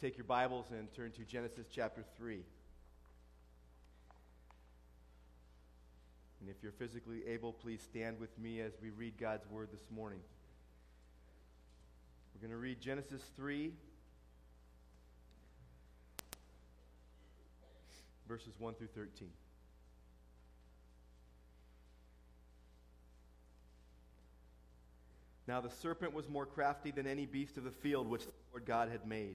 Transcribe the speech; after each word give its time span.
take 0.00 0.16
your 0.16 0.24
Bibles 0.24 0.66
and 0.70 0.92
turn 0.94 1.10
to 1.10 1.24
Genesis 1.24 1.66
chapter 1.68 2.04
3. 2.16 2.40
And 6.40 6.48
if 6.48 6.62
you're 6.62 6.70
physically 6.70 7.26
able, 7.26 7.52
please 7.52 7.82
stand 7.82 8.20
with 8.20 8.38
me 8.38 8.60
as 8.60 8.74
we 8.80 8.90
read 8.90 9.18
God's 9.18 9.44
word 9.50 9.70
this 9.72 9.90
morning. 9.90 10.20
We're 12.32 12.46
going 12.46 12.56
to 12.56 12.62
read 12.62 12.80
Genesis 12.80 13.22
3, 13.36 13.72
verses 18.28 18.54
1 18.56 18.74
through 18.74 18.86
13. 18.94 19.28
Now 25.48 25.60
the 25.60 25.70
serpent 25.70 26.14
was 26.14 26.28
more 26.28 26.46
crafty 26.46 26.92
than 26.92 27.08
any 27.08 27.26
beast 27.26 27.56
of 27.56 27.64
the 27.64 27.72
field 27.72 28.06
which 28.06 28.26
the 28.26 28.32
Lord 28.52 28.64
God 28.64 28.90
had 28.90 29.04
made. 29.04 29.34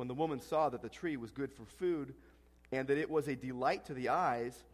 When 0.00 0.08
the 0.08 0.14
woman 0.14 0.40
saw 0.40 0.70
that 0.70 0.80
the 0.80 0.88
tree 0.88 1.18
was 1.18 1.30
good 1.30 1.52
for 1.52 1.66
food, 1.66 2.14
and 2.72 2.88
that 2.88 2.96
it 2.96 3.10
was 3.10 3.28
a 3.28 3.36
delight 3.36 3.84
to 3.84 3.92
the 3.92 4.08
eyes, 4.08 4.64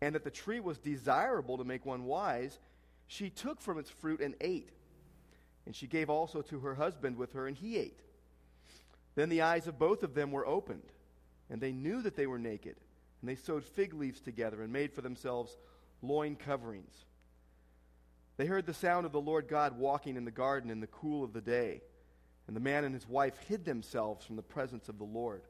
and 0.00 0.14
that 0.14 0.24
the 0.24 0.30
tree 0.30 0.58
was 0.58 0.78
desirable 0.78 1.58
to 1.58 1.64
make 1.64 1.84
one 1.84 2.06
wise, 2.06 2.58
she 3.06 3.28
took 3.28 3.60
from 3.60 3.78
its 3.78 3.90
fruit 3.90 4.22
and 4.22 4.34
ate. 4.40 4.70
And 5.66 5.76
she 5.76 5.86
gave 5.86 6.08
also 6.08 6.40
to 6.40 6.60
her 6.60 6.74
husband 6.76 7.18
with 7.18 7.34
her, 7.34 7.46
and 7.46 7.58
he 7.58 7.76
ate. 7.76 8.00
Then 9.16 9.28
the 9.28 9.42
eyes 9.42 9.66
of 9.66 9.78
both 9.78 10.02
of 10.02 10.14
them 10.14 10.32
were 10.32 10.46
opened, 10.46 10.94
and 11.50 11.60
they 11.60 11.72
knew 11.72 12.00
that 12.00 12.16
they 12.16 12.26
were 12.26 12.38
naked. 12.38 12.76
And 13.20 13.28
they 13.28 13.36
sewed 13.36 13.66
fig 13.66 13.92
leaves 13.92 14.22
together 14.22 14.62
and 14.62 14.72
made 14.72 14.94
for 14.94 15.02
themselves 15.02 15.58
loin 16.00 16.36
coverings. 16.36 17.04
They 18.38 18.46
heard 18.46 18.64
the 18.64 18.72
sound 18.72 19.04
of 19.04 19.12
the 19.12 19.20
Lord 19.20 19.46
God 19.46 19.76
walking 19.76 20.16
in 20.16 20.24
the 20.24 20.30
garden 20.30 20.70
in 20.70 20.80
the 20.80 20.86
cool 20.86 21.22
of 21.22 21.34
the 21.34 21.42
day. 21.42 21.82
And 22.50 22.56
the 22.56 22.60
man 22.60 22.82
and 22.82 22.92
his 22.92 23.08
wife 23.08 23.38
hid 23.46 23.64
themselves 23.64 24.26
from 24.26 24.34
the 24.34 24.42
presence 24.42 24.88
of 24.88 24.98
the 24.98 25.04
Lord 25.04 25.42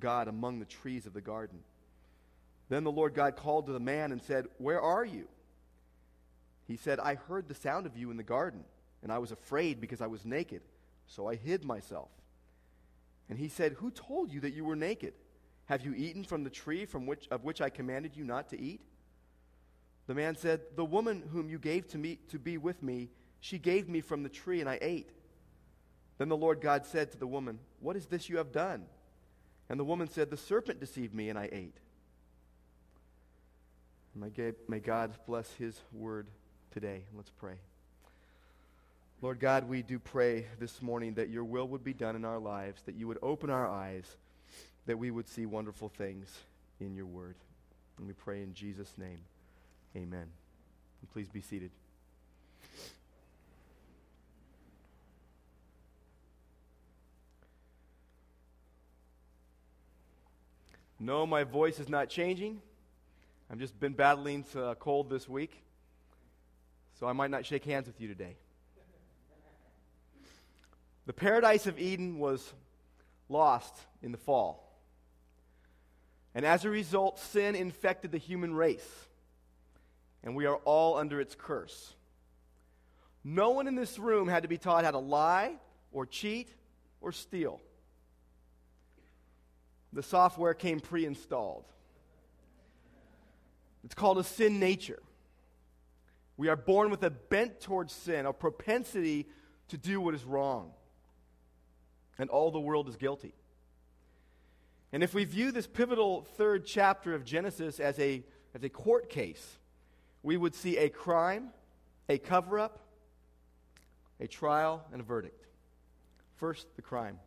God 0.00 0.26
among 0.26 0.58
the 0.58 0.64
trees 0.64 1.06
of 1.06 1.12
the 1.12 1.20
garden. 1.20 1.60
Then 2.68 2.82
the 2.82 2.90
Lord 2.90 3.14
God 3.14 3.36
called 3.36 3.66
to 3.66 3.72
the 3.72 3.78
man 3.78 4.10
and 4.10 4.20
said, 4.20 4.46
Where 4.58 4.80
are 4.80 5.04
you? 5.04 5.28
He 6.66 6.76
said, 6.76 6.98
I 6.98 7.14
heard 7.14 7.46
the 7.46 7.54
sound 7.54 7.86
of 7.86 7.96
you 7.96 8.10
in 8.10 8.16
the 8.16 8.24
garden, 8.24 8.64
and 9.04 9.12
I 9.12 9.18
was 9.18 9.30
afraid 9.30 9.80
because 9.80 10.00
I 10.00 10.08
was 10.08 10.24
naked, 10.24 10.62
so 11.06 11.28
I 11.28 11.36
hid 11.36 11.64
myself. 11.64 12.08
And 13.30 13.38
he 13.38 13.46
said, 13.46 13.74
Who 13.74 13.92
told 13.92 14.32
you 14.32 14.40
that 14.40 14.52
you 14.52 14.64
were 14.64 14.74
naked? 14.74 15.14
Have 15.66 15.84
you 15.84 15.94
eaten 15.94 16.24
from 16.24 16.42
the 16.42 16.50
tree 16.50 16.86
from 16.86 17.06
which, 17.06 17.28
of 17.30 17.44
which 17.44 17.60
I 17.60 17.70
commanded 17.70 18.16
you 18.16 18.24
not 18.24 18.48
to 18.48 18.60
eat? 18.60 18.80
The 20.08 20.14
man 20.14 20.34
said, 20.34 20.62
The 20.74 20.84
woman 20.84 21.22
whom 21.32 21.48
you 21.48 21.60
gave 21.60 21.86
to 21.90 21.98
me 21.98 22.18
to 22.30 22.40
be 22.40 22.58
with 22.58 22.82
me, 22.82 23.10
she 23.38 23.58
gave 23.58 23.88
me 23.88 24.00
from 24.00 24.24
the 24.24 24.28
tree, 24.28 24.58
and 24.58 24.68
I 24.68 24.80
ate. 24.82 25.10
Then 26.18 26.28
the 26.28 26.36
Lord 26.36 26.60
God 26.60 26.86
said 26.86 27.10
to 27.12 27.18
the 27.18 27.26
woman, 27.26 27.58
What 27.80 27.96
is 27.96 28.06
this 28.06 28.28
you 28.28 28.36
have 28.36 28.52
done? 28.52 28.84
And 29.68 29.80
the 29.80 29.84
woman 29.84 30.08
said, 30.08 30.30
The 30.30 30.36
serpent 30.36 30.80
deceived 30.80 31.14
me, 31.14 31.28
and 31.28 31.38
I 31.38 31.48
ate. 31.50 31.76
May 34.14 34.80
God 34.80 35.12
bless 35.26 35.52
his 35.54 35.80
word 35.92 36.28
today. 36.70 37.02
Let's 37.16 37.30
pray. 37.30 37.54
Lord 39.22 39.40
God, 39.40 39.68
we 39.68 39.82
do 39.82 39.98
pray 39.98 40.46
this 40.60 40.82
morning 40.82 41.14
that 41.14 41.30
your 41.30 41.44
will 41.44 41.66
would 41.68 41.82
be 41.82 41.94
done 41.94 42.14
in 42.14 42.24
our 42.24 42.38
lives, 42.38 42.82
that 42.82 42.94
you 42.94 43.08
would 43.08 43.18
open 43.22 43.50
our 43.50 43.66
eyes, 43.66 44.04
that 44.86 44.98
we 44.98 45.10
would 45.10 45.26
see 45.26 45.46
wonderful 45.46 45.88
things 45.88 46.28
in 46.78 46.94
your 46.94 47.06
word. 47.06 47.34
And 47.98 48.06
we 48.06 48.12
pray 48.12 48.42
in 48.42 48.54
Jesus' 48.54 48.92
name. 48.98 49.18
Amen. 49.96 50.26
And 51.00 51.10
please 51.12 51.28
be 51.28 51.40
seated. 51.40 51.70
No, 60.98 61.26
my 61.26 61.44
voice 61.44 61.78
is 61.78 61.88
not 61.88 62.08
changing. 62.08 62.60
I've 63.50 63.58
just 63.58 63.78
been 63.78 63.92
battling 63.92 64.44
a 64.54 64.64
uh, 64.64 64.74
cold 64.74 65.10
this 65.10 65.28
week, 65.28 65.62
so 66.98 67.06
I 67.06 67.12
might 67.12 67.30
not 67.30 67.44
shake 67.44 67.64
hands 67.64 67.86
with 67.86 68.00
you 68.00 68.08
today. 68.08 68.36
The 71.06 71.12
paradise 71.12 71.66
of 71.66 71.78
Eden 71.78 72.18
was 72.18 72.52
lost 73.28 73.74
in 74.02 74.12
the 74.12 74.18
fall. 74.18 74.60
And 76.34 76.46
as 76.46 76.64
a 76.64 76.70
result, 76.70 77.18
sin 77.18 77.54
infected 77.54 78.10
the 78.10 78.18
human 78.18 78.54
race 78.54 78.88
and 80.24 80.34
we 80.34 80.46
are 80.46 80.56
all 80.64 80.96
under 80.96 81.20
its 81.20 81.36
curse. 81.38 81.94
No 83.22 83.50
one 83.50 83.68
in 83.68 83.74
this 83.74 83.98
room 83.98 84.26
had 84.26 84.42
to 84.42 84.48
be 84.48 84.58
taught 84.58 84.84
how 84.84 84.90
to 84.90 84.98
lie 84.98 85.52
or 85.92 86.06
cheat 86.06 86.48
or 87.00 87.12
steal. 87.12 87.60
The 89.94 90.02
software 90.02 90.54
came 90.54 90.80
pre 90.80 91.06
installed. 91.06 91.64
It's 93.84 93.94
called 93.94 94.18
a 94.18 94.24
sin 94.24 94.58
nature. 94.58 95.00
We 96.36 96.48
are 96.48 96.56
born 96.56 96.90
with 96.90 97.02
a 97.04 97.10
bent 97.10 97.60
towards 97.60 97.92
sin, 97.92 98.26
a 98.26 98.32
propensity 98.32 99.28
to 99.68 99.78
do 99.78 100.00
what 100.00 100.14
is 100.14 100.24
wrong. 100.24 100.72
And 102.18 102.28
all 102.28 102.50
the 102.50 102.60
world 102.60 102.88
is 102.88 102.96
guilty. 102.96 103.34
And 104.92 105.02
if 105.02 105.14
we 105.14 105.24
view 105.24 105.52
this 105.52 105.66
pivotal 105.66 106.26
third 106.36 106.66
chapter 106.66 107.14
of 107.14 107.24
Genesis 107.24 107.78
as 107.78 107.98
a, 107.98 108.22
as 108.54 108.64
a 108.64 108.68
court 108.68 109.08
case, 109.08 109.58
we 110.22 110.36
would 110.36 110.54
see 110.54 110.76
a 110.76 110.88
crime, 110.88 111.50
a 112.08 112.18
cover 112.18 112.58
up, 112.58 112.80
a 114.20 114.26
trial, 114.26 114.84
and 114.92 115.00
a 115.00 115.04
verdict. 115.04 115.46
First, 116.36 116.66
the 116.76 116.82
crime. 116.82 117.18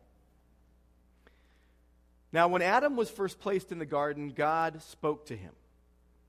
Now, 2.32 2.48
when 2.48 2.62
Adam 2.62 2.96
was 2.96 3.08
first 3.08 3.40
placed 3.40 3.72
in 3.72 3.78
the 3.78 3.86
garden, 3.86 4.30
God 4.30 4.82
spoke 4.82 5.26
to 5.26 5.36
him 5.36 5.52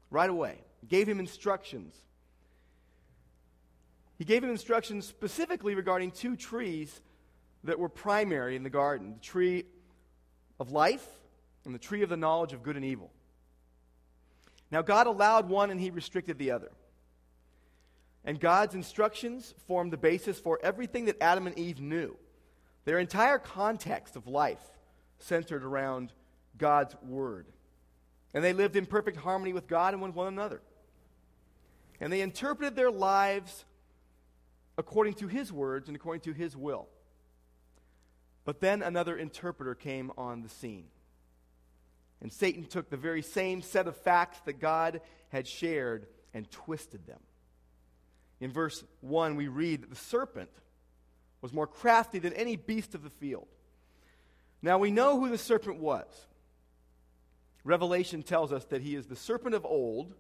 right 0.10 0.30
away, 0.30 0.60
gave 0.88 1.08
him 1.08 1.20
instructions. 1.20 1.96
He 4.18 4.26
gave 4.26 4.44
him 4.44 4.50
instructions 4.50 5.06
specifically 5.06 5.76
regarding 5.76 6.12
two 6.12 6.36
trees 6.36 7.02
that 7.64 7.80
were 7.80 7.90
primary 7.90 8.56
in 8.56 8.64
the 8.64 8.70
garden 8.70 9.14
the 9.14 9.20
tree 9.20 9.66
of 10.60 10.72
life 10.72 11.06
and 11.66 11.76
the 11.76 11.80
tree 11.80 12.02
of 12.02 12.10
the 12.10 12.18
knowledge 12.18 12.54
of 12.54 12.64
good 12.64 12.76
and 12.76 12.86
evil. 12.86 13.12
Now, 14.72 14.82
God 14.82 15.08
allowed 15.08 15.50
one 15.50 15.72
and 15.72 15.80
he 15.80 15.90
restricted 15.90 16.38
the 16.38 16.52
other. 16.52 16.72
And 18.24 18.40
God's 18.40 18.76
instructions 18.76 19.54
formed 19.68 19.92
the 19.92 19.98
basis 19.98 20.40
for 20.40 20.60
everything 20.62 21.06
that 21.06 21.22
Adam 21.22 21.48
and 21.48 21.58
Eve 21.58 21.80
knew. 21.82 22.16
Their 22.86 23.00
entire 23.00 23.40
context 23.40 24.16
of 24.16 24.28
life 24.28 24.62
centered 25.20 25.64
around 25.64 26.12
God's 26.58 26.96
Word. 27.04 27.48
And 28.34 28.44
they 28.44 28.54
lived 28.54 28.76
in 28.76 28.86
perfect 28.86 29.18
harmony 29.18 29.54
with 29.54 29.68
God 29.68 29.94
and 29.94 30.02
with 30.02 30.14
one 30.14 30.28
another. 30.28 30.62
And 32.00 32.12
they 32.12 32.22
interpreted 32.22 32.76
their 32.76 32.92
lives 32.92 33.66
according 34.78 35.16
to 35.16 35.28
His 35.28 35.52
words 35.52 35.88
and 35.88 35.96
according 35.96 36.22
to 36.22 36.34
His 36.34 36.56
will. 36.56 36.88
But 38.46 38.62
then 38.62 38.82
another 38.82 39.18
interpreter 39.18 39.76
came 39.76 40.12
on 40.18 40.42
the 40.42 40.50
scene. 40.50 40.86
And 42.22 42.32
Satan 42.32 42.66
took 42.66 42.90
the 42.90 42.98
very 42.98 43.22
same 43.22 43.62
set 43.62 43.88
of 43.88 43.96
facts 43.96 44.40
that 44.46 44.60
God 44.60 45.02
had 45.30 45.48
shared 45.48 46.08
and 46.34 46.50
twisted 46.52 47.06
them. 47.06 47.20
In 48.40 48.52
verse 48.52 48.84
1, 49.02 49.36
we 49.36 49.48
read 49.48 49.84
that 49.84 49.90
the 49.90 49.96
serpent 49.96 50.50
was 51.42 51.54
more 51.54 51.68
crafty 51.68 52.20
than 52.20 52.34
any 52.34 52.56
beast 52.56 52.96
of 52.96 53.04
the 53.04 53.10
field. 53.10 53.48
Now 54.62 54.78
we 54.78 54.92
know 54.92 55.20
who 55.20 55.30
the 55.30 55.38
serpent 55.38 55.80
was. 55.80 56.06
Revelation 57.64 58.24
tells 58.24 58.52
us 58.52 58.66
that 58.66 58.82
he 58.82 58.96
is 58.96 59.08
the 59.08 59.16
serpent 59.16 59.56
of 59.56 59.66
old 59.66 60.14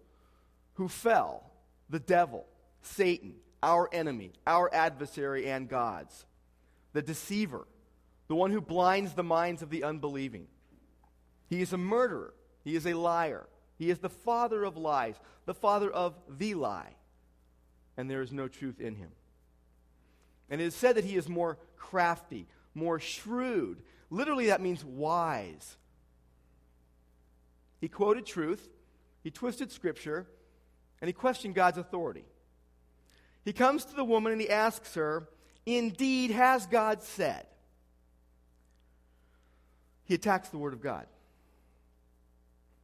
who 0.73 0.87
fell, 0.87 1.51
the 1.89 1.99
devil, 1.99 2.45
Satan, 2.81 3.35
our 3.61 3.89
enemy, 3.91 4.31
our 4.47 4.73
adversary, 4.73 5.49
and 5.49 5.67
God's, 5.67 6.25
the 6.93 7.01
deceiver, 7.01 7.67
the 8.27 8.35
one 8.35 8.51
who 8.51 8.61
blinds 8.61 9.13
the 9.13 9.23
minds 9.23 9.61
of 9.61 9.69
the 9.69 9.83
unbelieving. 9.83 10.47
He 11.47 11.61
is 11.61 11.73
a 11.73 11.77
murderer. 11.77 12.33
He 12.63 12.75
is 12.75 12.85
a 12.85 12.93
liar. 12.93 13.47
He 13.77 13.89
is 13.89 13.99
the 13.99 14.09
father 14.09 14.63
of 14.63 14.77
lies, 14.77 15.15
the 15.45 15.53
father 15.53 15.89
of 15.89 16.13
the 16.29 16.53
lie. 16.53 16.95
And 17.97 18.09
there 18.09 18.21
is 18.21 18.31
no 18.31 18.47
truth 18.47 18.79
in 18.79 18.95
him. 18.95 19.11
And 20.49 20.61
it 20.61 20.65
is 20.65 20.75
said 20.75 20.95
that 20.95 21.05
he 21.05 21.15
is 21.15 21.27
more 21.27 21.57
crafty, 21.75 22.47
more 22.73 22.99
shrewd 22.99 23.81
Literally, 24.09 24.47
that 24.47 24.61
means 24.61 24.83
wise. 24.83 25.77
He 27.79 27.87
quoted 27.87 28.25
truth, 28.25 28.67
he 29.23 29.31
twisted 29.31 29.71
scripture, 29.71 30.27
and 31.01 31.07
he 31.07 31.13
questioned 31.13 31.55
God's 31.55 31.77
authority. 31.77 32.25
He 33.45 33.53
comes 33.53 33.85
to 33.85 33.95
the 33.95 34.03
woman 34.03 34.31
and 34.31 34.41
he 34.41 34.49
asks 34.49 34.95
her, 34.95 35.27
Indeed, 35.65 36.31
has 36.31 36.65
God 36.65 37.03
said? 37.03 37.45
He 40.03 40.15
attacks 40.15 40.49
the 40.49 40.57
Word 40.57 40.73
of 40.73 40.81
God. 40.81 41.05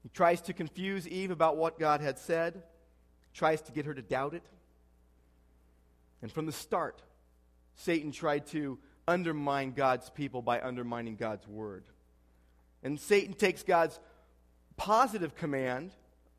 He 0.04 0.10
tries 0.10 0.42
to 0.42 0.54
confuse 0.54 1.08
Eve 1.08 1.32
about 1.32 1.58
what 1.58 1.80
God 1.80 2.00
had 2.00 2.20
said, 2.20 2.62
tries 3.34 3.62
to 3.64 3.72
get 3.72 3.86
her 3.86 3.94
to 3.94 4.02
doubt 4.04 4.36
it. 4.36 4.44
And 6.22 6.32
from 6.32 6.46
the 6.46 6.52
start, 6.52 7.02
Satan 7.76 8.12
tried 8.12 8.46
to 8.48 8.78
undermine 9.08 9.72
God's 9.72 10.10
people 10.10 10.42
by 10.42 10.62
undermining 10.62 11.16
God's 11.16 11.48
word. 11.48 11.86
And 12.84 13.00
Satan 13.00 13.34
takes 13.34 13.64
God's 13.64 14.00
positive 14.78 15.36
command 15.36 15.92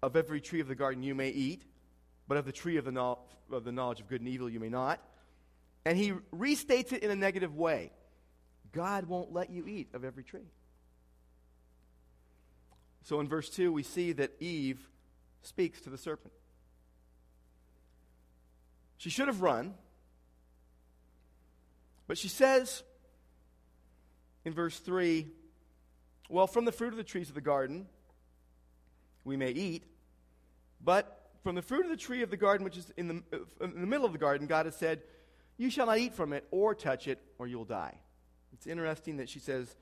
of 0.02 0.16
every 0.16 0.40
tree 0.40 0.60
of 0.60 0.68
the 0.68 0.74
garden 0.74 1.02
you 1.02 1.14
may 1.14 1.30
eat, 1.30 1.62
but 2.28 2.36
of 2.36 2.44
the 2.44 2.52
tree 2.52 2.76
of 2.76 2.84
the, 2.84 2.92
no- 2.92 3.18
of 3.50 3.64
the 3.64 3.72
knowledge 3.72 4.00
of 4.00 4.08
good 4.08 4.20
and 4.20 4.28
evil 4.28 4.48
you 4.48 4.60
may 4.60 4.68
not. 4.68 5.00
And 5.84 5.96
he 5.96 6.12
restates 6.34 6.92
it 6.92 7.02
in 7.02 7.10
a 7.10 7.16
negative 7.16 7.54
way 7.54 7.92
God 8.72 9.06
won't 9.06 9.32
let 9.32 9.50
you 9.50 9.66
eat 9.66 9.88
of 9.94 10.04
every 10.04 10.22
tree. 10.22 10.50
So 13.04 13.20
in 13.20 13.28
verse 13.28 13.48
2, 13.48 13.72
we 13.72 13.82
see 13.82 14.12
that 14.12 14.32
Eve 14.40 14.80
speaks 15.42 15.80
to 15.82 15.90
the 15.90 15.96
serpent. 15.96 16.34
She 18.98 19.10
should 19.10 19.28
have 19.28 19.42
run, 19.42 19.74
but 22.06 22.18
she 22.18 22.28
says 22.28 22.82
in 24.44 24.52
verse 24.52 24.78
3 24.78 25.26
Well, 26.28 26.46
from 26.46 26.64
the 26.64 26.72
fruit 26.72 26.92
of 26.92 26.96
the 26.96 27.04
trees 27.04 27.28
of 27.28 27.34
the 27.34 27.40
garden 27.40 27.86
we 29.24 29.36
may 29.36 29.50
eat, 29.50 29.84
but 30.82 31.30
from 31.42 31.54
the 31.54 31.62
fruit 31.62 31.84
of 31.84 31.90
the 31.90 31.96
tree 31.96 32.22
of 32.22 32.30
the 32.30 32.36
garden, 32.36 32.64
which 32.64 32.76
is 32.76 32.92
in 32.96 33.08
the, 33.08 33.22
in 33.60 33.80
the 33.80 33.86
middle 33.86 34.06
of 34.06 34.12
the 34.12 34.18
garden, 34.18 34.46
God 34.46 34.66
has 34.66 34.76
said, 34.76 35.02
You 35.56 35.70
shall 35.70 35.86
not 35.86 35.98
eat 35.98 36.14
from 36.14 36.32
it 36.32 36.46
or 36.50 36.74
touch 36.74 37.08
it, 37.08 37.20
or 37.38 37.46
you'll 37.46 37.64
die. 37.64 37.98
It's 38.52 38.66
interesting 38.66 39.18
that 39.18 39.28
she 39.28 39.38
says 39.38 39.76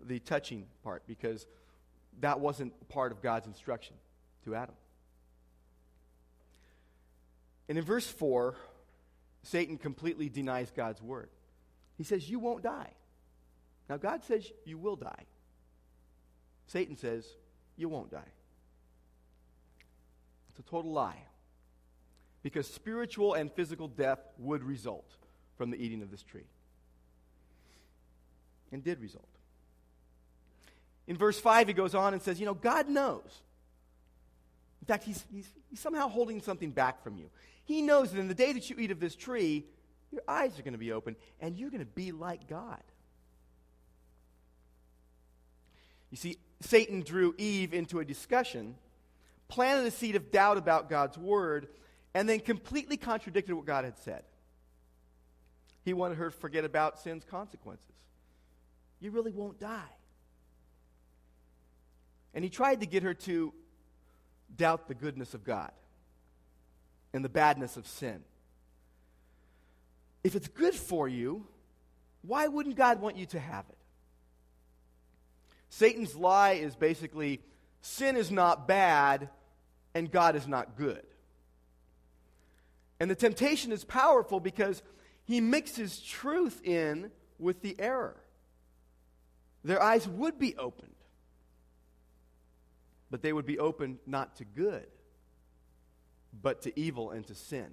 the 0.00 0.18
touching 0.18 0.66
part 0.84 1.02
because 1.06 1.46
that 2.20 2.40
wasn't 2.40 2.88
part 2.88 3.12
of 3.12 3.22
God's 3.22 3.46
instruction 3.46 3.96
to 4.44 4.54
Adam. 4.54 4.74
And 7.68 7.78
in 7.78 7.84
verse 7.84 8.06
4, 8.06 8.54
Satan 9.42 9.76
completely 9.76 10.28
denies 10.28 10.70
God's 10.74 11.02
word. 11.02 11.28
He 11.98 12.04
says, 12.04 12.30
You 12.30 12.38
won't 12.38 12.62
die. 12.62 12.92
Now, 13.90 13.96
God 13.96 14.24
says 14.24 14.50
you 14.64 14.78
will 14.78 14.96
die. 14.96 15.24
Satan 16.66 16.96
says, 16.96 17.26
You 17.76 17.88
won't 17.88 18.10
die. 18.10 18.32
It's 20.48 20.58
a 20.58 20.62
total 20.70 20.92
lie. 20.92 21.24
Because 22.42 22.68
spiritual 22.68 23.34
and 23.34 23.52
physical 23.52 23.88
death 23.88 24.20
would 24.38 24.62
result 24.62 25.10
from 25.56 25.70
the 25.70 25.76
eating 25.76 26.02
of 26.02 26.10
this 26.10 26.22
tree. 26.22 26.46
And 28.70 28.82
did 28.84 29.00
result. 29.00 29.28
In 31.08 31.16
verse 31.16 31.40
5, 31.40 31.68
he 31.68 31.72
goes 31.72 31.94
on 31.94 32.12
and 32.12 32.22
says, 32.22 32.38
You 32.38 32.46
know, 32.46 32.54
God 32.54 32.88
knows. 32.88 33.42
In 34.82 34.86
fact, 34.86 35.04
he's, 35.04 35.24
he's, 35.32 35.50
he's 35.68 35.80
somehow 35.80 36.08
holding 36.08 36.40
something 36.40 36.70
back 36.70 37.02
from 37.02 37.16
you. 37.16 37.28
He 37.64 37.82
knows 37.82 38.12
that 38.12 38.20
in 38.20 38.28
the 38.28 38.34
day 38.34 38.52
that 38.52 38.70
you 38.70 38.76
eat 38.78 38.90
of 38.90 39.00
this 39.00 39.16
tree, 39.16 39.66
your 40.10 40.22
eyes 40.26 40.58
are 40.58 40.62
going 40.62 40.72
to 40.72 40.78
be 40.78 40.92
open 40.92 41.16
and 41.40 41.56
you're 41.56 41.70
going 41.70 41.84
to 41.84 41.86
be 41.86 42.12
like 42.12 42.48
God. 42.48 42.82
You 46.10 46.16
see, 46.16 46.38
Satan 46.60 47.02
drew 47.02 47.34
Eve 47.36 47.74
into 47.74 48.00
a 48.00 48.04
discussion, 48.04 48.76
planted 49.48 49.86
a 49.86 49.90
seed 49.90 50.16
of 50.16 50.30
doubt 50.30 50.56
about 50.56 50.88
God's 50.88 51.18
word, 51.18 51.68
and 52.14 52.28
then 52.28 52.40
completely 52.40 52.96
contradicted 52.96 53.54
what 53.54 53.66
God 53.66 53.84
had 53.84 53.98
said. 53.98 54.22
He 55.84 55.92
wanted 55.92 56.18
her 56.18 56.30
to 56.30 56.36
forget 56.36 56.64
about 56.64 56.98
sin's 57.00 57.24
consequences. 57.24 57.84
You 59.00 59.10
really 59.10 59.32
won't 59.32 59.60
die. 59.60 59.94
And 62.34 62.42
he 62.42 62.50
tried 62.50 62.80
to 62.80 62.86
get 62.86 63.02
her 63.02 63.14
to 63.14 63.52
doubt 64.54 64.88
the 64.88 64.94
goodness 64.94 65.34
of 65.34 65.44
God 65.44 65.70
and 67.12 67.24
the 67.24 67.28
badness 67.28 67.76
of 67.76 67.86
sin. 67.86 68.22
If 70.24 70.34
it's 70.34 70.48
good 70.48 70.74
for 70.74 71.08
you, 71.08 71.46
why 72.22 72.46
wouldn't 72.48 72.76
God 72.76 73.00
want 73.00 73.16
you 73.16 73.26
to 73.26 73.38
have 73.38 73.64
it? 73.68 73.78
Satan's 75.70 76.16
lie 76.16 76.52
is 76.52 76.74
basically 76.74 77.40
sin 77.80 78.16
is 78.16 78.30
not 78.30 78.66
bad 78.66 79.28
and 79.94 80.10
God 80.10 80.36
is 80.36 80.46
not 80.46 80.76
good. 80.76 81.04
And 83.00 83.10
the 83.10 83.14
temptation 83.14 83.70
is 83.70 83.84
powerful 83.84 84.40
because 84.40 84.82
he 85.24 85.40
mixes 85.40 86.00
truth 86.00 86.60
in 86.64 87.10
with 87.38 87.62
the 87.62 87.76
error. 87.78 88.16
Their 89.62 89.82
eyes 89.82 90.08
would 90.08 90.38
be 90.38 90.56
opened, 90.56 90.94
but 93.10 93.22
they 93.22 93.32
would 93.32 93.46
be 93.46 93.58
opened 93.58 93.98
not 94.06 94.36
to 94.36 94.44
good, 94.44 94.86
but 96.42 96.62
to 96.62 96.78
evil 96.78 97.10
and 97.10 97.26
to 97.26 97.34
sin. 97.34 97.68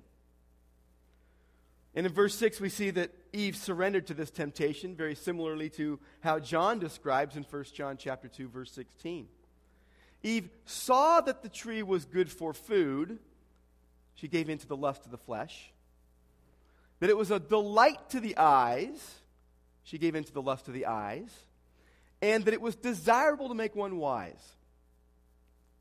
And 1.96 2.06
in 2.06 2.12
verse 2.12 2.36
6, 2.36 2.60
we 2.60 2.68
see 2.68 2.90
that 2.92 3.12
Eve 3.32 3.56
surrendered 3.56 4.08
to 4.08 4.14
this 4.14 4.30
temptation, 4.30 4.96
very 4.96 5.16
similarly 5.16 5.70
to 5.72 6.00
how 6.20 6.40
John 6.40 6.78
describes 6.78 7.38
in 7.38 7.44
1 7.44 7.64
John 7.74 7.96
chapter 7.98 8.28
2, 8.28 8.50
verse 8.50 8.72
16. 8.74 9.28
Eve 10.22 10.50
saw 10.66 11.22
that 11.22 11.42
the 11.42 11.50
tree 11.50 11.84
was 11.84 12.04
good 12.04 12.30
for 12.30 12.54
food. 12.54 13.20
She 14.16 14.28
gave 14.28 14.50
in 14.50 14.58
to 14.58 14.68
the 14.68 14.76
lust 14.76 15.06
of 15.06 15.12
the 15.12 15.18
flesh. 15.18 15.72
That 17.00 17.10
it 17.10 17.18
was 17.18 17.32
a 17.32 17.40
delight 17.40 18.10
to 18.10 18.20
the 18.20 18.36
eyes. 18.38 19.16
She 19.84 19.98
gave 19.98 20.16
in 20.16 20.24
to 20.26 20.34
the 20.34 20.42
lust 20.42 20.68
of 20.68 20.74
the 20.74 20.88
eyes. 20.88 21.30
And 22.22 22.44
that 22.46 22.54
it 22.54 22.62
was 22.62 22.76
desirable 22.76 23.48
to 23.50 23.56
make 23.56 23.76
one 23.76 23.98
wise. 23.98 24.56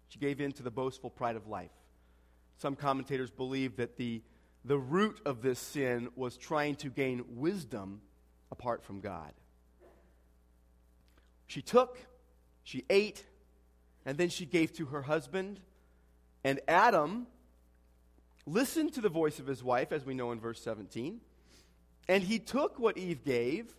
She 0.08 0.19
gave 0.20 0.40
in 0.40 0.52
to 0.52 0.62
the 0.62 0.70
boastful 0.70 1.10
pride 1.10 1.34
of 1.37 1.49
life. 1.49 1.72
Some 2.58 2.76
commentators 2.76 3.31
believe 3.31 3.76
that 3.76 3.96
the 3.96 4.22
the 4.64 4.78
root 4.78 5.20
of 5.26 5.43
this 5.43 5.58
sin 5.58 6.08
was 6.16 6.37
trying 6.37 6.76
to 6.76 6.88
gain 6.88 7.25
wisdom 7.37 8.00
apart 8.50 8.82
from 8.82 9.00
God. 9.00 9.32
She 11.46 11.61
took, 11.61 11.99
she 12.62 12.84
ate, 12.88 13.25
and 14.06 14.17
then 14.17 14.31
she 14.31 14.46
gave 14.46 14.72
to 14.74 14.86
her 14.86 15.03
husband. 15.03 15.60
And 16.43 16.60
Adam 16.67 17.27
listened 18.46 18.94
to 18.94 19.00
the 19.00 19.08
voice 19.08 19.38
of 19.38 19.46
his 19.46 19.62
wife, 19.62 19.93
as 19.93 20.05
we 20.05 20.15
know 20.15 20.32
in 20.32 20.41
verse 20.41 20.60
17. 20.62 21.20
And 22.08 22.22
he 22.22 22.38
took 22.38 22.79
what 22.79 22.96
Eve 22.96 23.24
gave, 23.24 23.74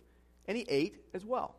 and 0.46 0.56
he 0.56 0.64
ate 0.68 1.04
as 1.14 1.24
well. 1.24 1.56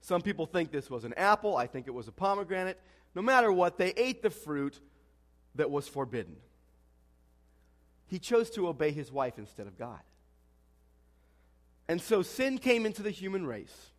Some 0.00 0.22
people 0.22 0.46
think 0.46 0.70
this 0.70 0.88
was 0.88 1.04
an 1.04 1.14
apple. 1.14 1.56
I 1.56 1.66
think 1.66 1.86
it 1.86 1.94
was 1.94 2.06
a 2.06 2.12
pomegranate. 2.12 2.80
No 3.14 3.22
matter 3.22 3.50
what, 3.50 3.78
they 3.78 3.90
ate 3.96 4.22
the 4.22 4.30
fruit 4.30 4.78
that 5.56 5.70
was 5.70 5.88
forbidden. 5.88 6.36
He 8.06 8.18
chose 8.18 8.50
to 8.50 8.68
obey 8.68 8.92
his 8.92 9.10
wife 9.10 9.38
instead 9.38 9.66
of 9.66 9.78
God. 9.78 10.00
And 11.88 12.00
so 12.00 12.22
sin 12.22 12.58
came 12.58 12.86
into 12.86 13.02
the 13.02 13.10
human 13.10 13.46
race. 13.46 13.90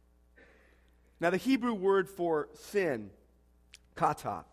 Now, 1.19 1.29
the 1.29 1.37
Hebrew 1.37 1.73
word 1.73 2.09
for 2.09 2.49
sin, 2.53 3.09
kata, 3.95 4.45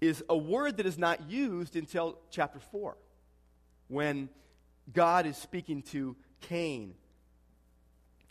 is 0.00 0.22
a 0.28 0.36
word 0.36 0.76
that 0.76 0.86
is 0.86 0.98
not 0.98 1.30
used 1.30 1.76
until 1.76 2.18
chapter 2.30 2.58
4, 2.58 2.96
when 3.88 4.28
God 4.92 5.26
is 5.26 5.36
speaking 5.36 5.82
to 5.82 6.14
Cain 6.42 6.94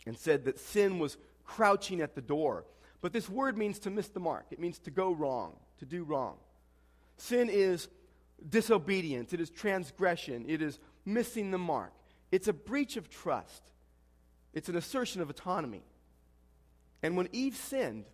and 0.06 0.16
said 0.16 0.44
that 0.44 0.58
sin 0.58 0.98
was 0.98 1.16
crouching 1.44 2.00
at 2.00 2.14
the 2.14 2.20
door. 2.20 2.64
But 3.00 3.12
this 3.12 3.28
word 3.28 3.58
means 3.58 3.78
to 3.80 3.90
miss 3.90 4.08
the 4.08 4.20
mark, 4.20 4.46
it 4.50 4.60
means 4.60 4.78
to 4.80 4.90
go 4.90 5.12
wrong, 5.12 5.54
to 5.78 5.84
do 5.84 6.04
wrong. 6.04 6.36
Sin 7.16 7.48
is 7.50 7.88
disobedience, 8.48 9.32
it 9.32 9.40
is 9.40 9.50
transgression, 9.50 10.44
it 10.48 10.62
is 10.62 10.78
missing 11.04 11.50
the 11.50 11.58
mark. 11.58 11.92
It's 12.30 12.48
a 12.48 12.52
breach 12.52 12.96
of 12.96 13.08
trust, 13.08 13.62
it's 14.52 14.68
an 14.68 14.76
assertion 14.76 15.20
of 15.20 15.30
autonomy. 15.30 15.84
And 17.02 17.16
when 17.16 17.28
Eve 17.32 17.56
sinned, 17.56 18.06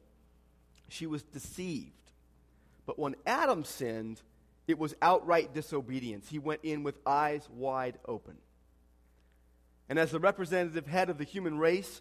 she 0.89 1.07
was 1.07 1.23
deceived. 1.23 1.93
But 2.87 2.99
when 2.99 3.15
Adam 3.25 3.63
sinned, 3.63 4.21
it 4.67 4.79
was 4.79 4.97
outright 5.01 5.55
disobedience. 5.55 6.29
He 6.29 6.41
went 6.41 6.61
in 6.65 6.83
with 6.83 6.99
eyes 7.07 7.49
wide 7.53 7.99
open. 8.07 8.37
And 9.89 9.99
as 9.99 10.11
the 10.11 10.19
representative 10.19 10.87
head 10.89 11.09
of 11.09 11.19
the 11.19 11.25
human 11.25 11.59
race, 11.59 12.01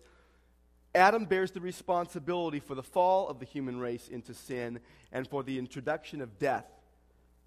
Adam 0.95 1.25
bears 1.25 1.51
the 1.51 1.61
responsibility 1.61 2.59
for 2.59 2.73
the 2.73 2.83
fall 2.83 3.27
of 3.27 3.39
the 3.39 3.45
human 3.45 3.79
race 3.79 4.07
into 4.07 4.33
sin 4.33 4.79
and 5.11 5.27
for 5.27 5.43
the 5.43 5.59
introduction 5.59 6.21
of 6.21 6.39
death 6.39 6.65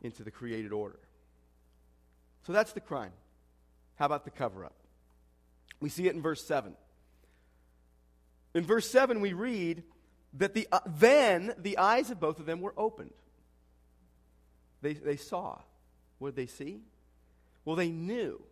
into 0.03 0.23
the 0.23 0.31
created 0.31 0.73
order. 0.73 0.99
So 2.47 2.53
that's 2.53 2.73
the 2.73 2.81
crime. 2.81 3.13
How 3.97 4.07
about 4.07 4.25
the 4.25 4.31
cover 4.31 4.65
up? 4.65 4.75
We 5.81 5.89
see 5.89 6.07
it 6.07 6.15
in 6.15 6.23
verse 6.23 6.45
7. 6.45 6.75
In 8.55 8.65
verse 8.65 8.91
7, 8.91 9.21
we 9.21 9.33
read 9.33 9.83
that 10.35 10.55
the, 10.55 10.69
uh, 10.71 10.81
then 10.87 11.55
the 11.59 11.79
eyes 11.79 12.11
of 12.11 12.21
both 12.21 12.39
of 12.39 12.47
them 12.47 12.61
were 12.61 12.75
opened. 12.77 13.13
They, 14.83 14.95
they 14.95 15.17
saw. 15.17 15.59
What 16.19 16.35
did 16.35 16.37
they 16.37 16.51
see? 16.51 16.81
Well, 17.65 17.77
they 17.77 17.91
knew 17.91 18.43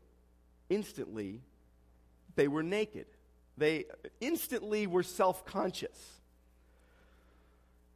instantly 0.69 1.41
they 2.37 2.49
were 2.49 2.63
naked. 2.63 3.07
They 3.59 3.87
instantly 4.21 4.87
were 4.87 5.03
self 5.03 5.45
conscious. 5.45 6.21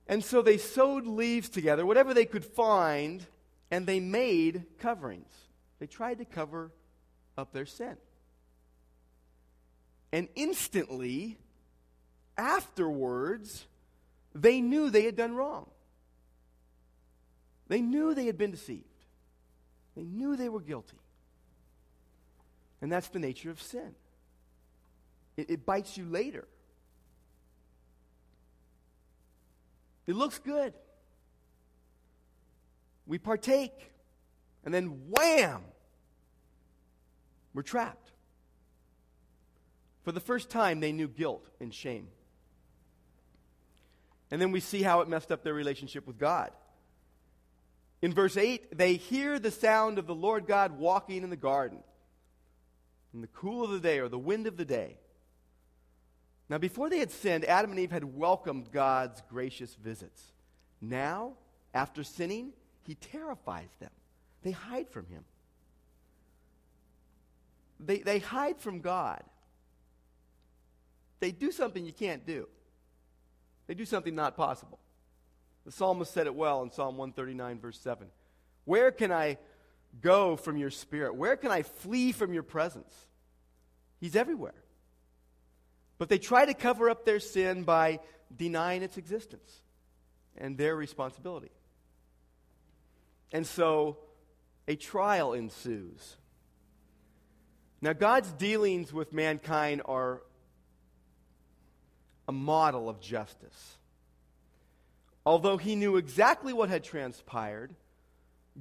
And 0.06 0.23
so 0.23 0.42
they 0.42 0.58
sewed 0.58 1.06
leaves 1.06 1.49
together, 1.49 1.87
whatever 1.87 2.12
they 2.12 2.26
could 2.26 2.44
find, 2.44 3.25
and 3.75 3.88
they 3.88 3.99
made 3.99 4.66
coverings. 4.78 5.33
They 5.81 5.88
tried 5.88 6.19
to 6.19 6.25
cover 6.25 6.71
up 7.37 7.52
their 7.52 7.66
sin. 7.66 7.97
And 10.12 10.28
instantly, 10.37 11.38
afterwards, 12.38 13.66
they 14.33 14.61
knew 14.61 14.90
they 14.90 15.02
had 15.02 15.16
done 15.16 15.35
wrong. 15.35 15.69
They 17.66 17.81
knew 17.81 18.14
they 18.14 18.26
had 18.26 18.38
been 18.38 18.52
deceived. 18.52 18.85
They 19.97 20.04
knew 20.04 20.37
they 20.37 20.49
were 20.49 20.61
guilty. 20.61 21.00
And 22.81 22.93
that's 22.93 23.09
the 23.09 23.19
nature 23.19 23.50
of 23.50 23.61
sin. 23.61 23.97
It, 25.37 25.50
it 25.50 25.66
bites 25.66 25.97
you 25.97 26.04
later. 26.04 26.47
It 30.07 30.14
looks 30.14 30.38
good. 30.38 30.75
We 33.06 33.18
partake. 33.18 33.92
And 34.64 34.73
then 34.73 35.11
wham! 35.11 35.62
We're 37.52 37.62
trapped. 37.62 38.12
For 40.02 40.12
the 40.12 40.20
first 40.20 40.50
time, 40.50 40.80
they 40.80 40.92
knew 40.92 41.08
guilt 41.08 41.49
and 41.61 41.73
shame. 41.73 42.08
And 44.30 44.40
then 44.40 44.52
we 44.52 44.61
see 44.61 44.82
how 44.82 45.00
it 45.00 45.08
messed 45.08 45.30
up 45.30 45.42
their 45.42 45.54
relationship 45.54 46.06
with 46.06 46.18
God. 46.18 46.50
In 48.02 48.12
verse 48.12 48.37
8, 48.37 48.76
they 48.76 48.94
hear 48.94 49.38
the 49.38 49.50
sound 49.50 49.99
of 49.99 50.06
the 50.06 50.14
Lord 50.14 50.46
God 50.46 50.78
walking 50.78 51.23
in 51.23 51.30
the 51.30 51.37
garden 51.37 51.78
in 53.14 53.20
the 53.20 53.28
cool 53.28 53.64
of 53.64 53.70
the 53.70 53.80
day 53.80 54.00
or 54.00 54.08
the 54.08 54.18
wind 54.18 54.46
of 54.46 54.56
the 54.56 54.64
day. 54.64 54.99
Now, 56.49 56.58
before 56.58 56.90
they 56.90 56.99
had 56.99 57.11
sinned, 57.11 57.44
Adam 57.44 57.70
and 57.70 57.80
Eve 57.80 57.92
had 57.92 58.04
welcomed 58.04 58.70
God's 58.70 59.23
gracious 59.30 59.75
visits. 59.76 60.20
Now, 60.80 61.34
after 61.73 62.04
sinning, 62.04 62.52
he 62.87 62.95
terrifies 62.95 63.71
them. 63.81 63.91
They 64.43 64.50
hide 64.50 64.88
from 64.91 65.07
him. 65.07 65.25
They, 67.81 67.99
they 67.99 68.19
hide 68.19 68.61
from 68.61 68.81
God. 68.81 69.23
They 71.21 71.33
do 71.33 71.50
something 71.50 71.85
you 71.85 71.93
can't 71.93 72.26
do. 72.26 72.49
They 73.67 73.75
do 73.75 73.85
something 73.85 74.14
not 74.14 74.37
possible. 74.37 74.79
The 75.64 75.73
psalmist 75.73 76.12
said 76.12 76.26
it 76.26 76.35
well 76.35 76.62
in 76.62 76.71
Psalm 76.71 76.97
139, 76.99 77.61
verse 77.61 77.79
7. 77.81 78.07
Where 78.67 78.91
can 78.91 79.11
I 79.11 79.38
go 80.00 80.37
from 80.37 80.59
your 80.59 80.71
spirit? 80.71 81.14
Where 81.14 81.37
can 81.37 81.50
I 81.50 81.62
flee 81.62 82.12
from 82.12 82.35
your 82.35 82.43
presence? 82.43 82.95
He's 84.00 84.17
everywhere. 84.17 84.55
But 85.97 86.09
they 86.09 86.19
try 86.19 86.45
to 86.45 86.55
cover 86.55 86.91
up 86.91 87.05
their 87.07 87.21
sin 87.21 87.62
by 87.62 88.00
denying 88.35 88.83
its 88.83 88.99
existence 88.99 89.62
and 90.37 90.59
their 90.59 90.76
responsibility. 90.76 91.50
And 93.35 93.45
so 93.45 93.99
a 94.69 94.76
trial 94.76 95.33
ensues. 95.33 96.17
Now, 97.83 97.93
God's 97.93 98.33
dealings 98.33 98.93
with 98.93 99.12
mankind 99.12 99.83
are 99.85 100.23
a 102.29 102.33
model 102.33 102.88
of 102.88 103.00
justice. 103.00 103.76
Although 105.26 105.57
he 105.57 105.75
knew 105.75 105.97
exactly 105.97 106.53
what 106.53 106.69
had 106.69 106.85
transpired, 106.85 107.75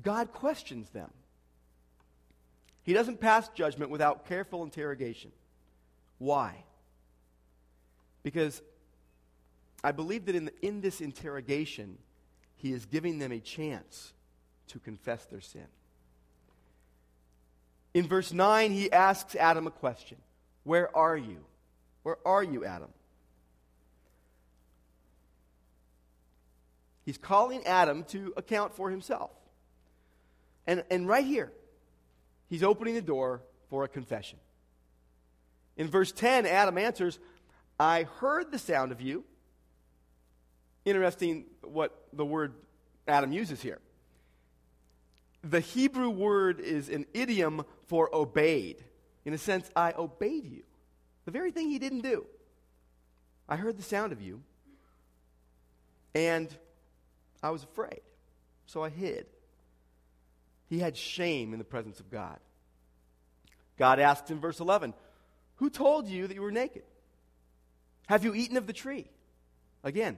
God 0.02 0.34
questions 0.34 0.90
them. 0.90 1.12
He 2.82 2.94
doesn't 2.94 3.22
pass 3.22 3.48
judgment 3.50 3.92
without 3.92 4.26
careful 4.28 4.64
interrogation. 4.64 5.32
Why? 6.18 6.64
Because 8.24 8.62
I 9.84 9.92
believe 9.92 10.26
that 10.26 10.36
in, 10.36 10.46
the, 10.46 10.54
in 10.62 10.82
this 10.82 11.00
interrogation, 11.00 12.00
he 12.56 12.74
is 12.74 12.86
giving 12.86 13.20
them 13.20 13.32
a 13.32 13.40
chance 13.40 14.14
to 14.68 14.80
confess 14.80 15.26
their 15.26 15.42
sin. 15.42 15.66
In 17.94 18.08
verse 18.08 18.34
9, 18.34 18.72
he 18.72 18.92
asks 18.92 19.36
Adam 19.36 19.68
a 19.68 19.72
question 19.72 20.18
Where 20.64 20.96
are 20.96 21.18
you? 21.18 21.38
Where 22.04 22.18
are 22.26 22.44
you, 22.44 22.66
Adam? 22.66 22.90
He's 27.06 27.18
calling 27.18 27.66
Adam 27.66 28.04
to 28.06 28.34
account 28.38 28.76
for 28.76 28.90
himself. 28.90 29.32
And, 30.66 30.84
and 30.90 31.08
right 31.08 31.26
here, 31.26 31.52
he's 32.50 32.64
opening 32.64 32.94
the 32.94 33.02
door 33.02 33.42
for 33.70 33.84
a 33.84 33.88
confession. 33.88 34.40
In 35.76 35.88
verse 35.88 36.12
10, 36.12 36.46
Adam 36.46 36.78
answers, 36.78 37.20
I 37.80 38.04
heard 38.04 38.52
the 38.52 38.60
sound 38.60 38.92
of 38.92 39.02
you. 39.02 39.26
Interesting 40.86 41.46
what 41.62 42.08
the 42.14 42.26
word 42.26 42.54
Adam 43.08 43.32
uses 43.32 43.62
here. 43.62 43.80
The 45.44 45.60
Hebrew 45.60 46.10
word 46.10 46.60
is 46.60 46.90
an 46.90 47.06
idiom 47.14 47.66
for 47.88 48.14
obeyed. 48.16 48.84
In 49.26 49.34
a 49.34 49.38
sense, 49.38 49.70
I 49.76 49.94
obeyed 49.98 50.46
you. 50.46 50.64
The 51.26 51.32
very 51.32 51.52
thing 51.52 51.70
he 51.70 51.80
didn't 51.80 52.02
do. 52.02 52.26
I 53.48 53.58
heard 53.58 53.78
the 53.78 53.84
sound 53.84 54.14
of 54.14 54.22
you, 54.22 54.42
and 56.16 56.50
I 57.42 57.50
was 57.50 57.64
afraid, 57.64 58.02
so 58.66 58.84
I 58.84 58.90
hid. 58.90 59.26
He 60.70 60.80
had 60.80 60.96
shame 60.96 61.52
in 61.52 61.60
the 61.60 61.66
presence 61.66 62.00
of 62.00 62.10
God. 62.10 62.40
God 63.78 64.00
asked 64.00 64.32
in 64.32 64.40
verse 64.40 64.60
11, 64.60 64.94
Who 65.56 65.70
told 65.70 66.08
you 66.08 66.28
that 66.28 66.34
you 66.34 66.42
were 66.42 66.52
naked? 66.52 66.84
Have 68.08 68.24
you 68.24 68.34
eaten 68.34 68.58
of 68.58 68.68
the 68.68 68.74
tree? 68.74 69.08
Again, 69.84 70.18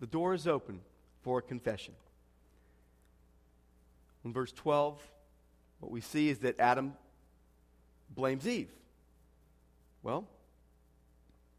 the 0.00 0.06
door 0.06 0.34
is 0.34 0.46
open 0.46 0.80
for 1.22 1.40
confession. 1.40 1.94
In 4.24 4.32
verse 4.32 4.52
12, 4.52 5.00
what 5.80 5.90
we 5.90 6.00
see 6.00 6.28
is 6.28 6.38
that 6.38 6.60
Adam 6.60 6.94
blames 8.10 8.46
Eve. 8.46 8.70
Well, 10.02 10.26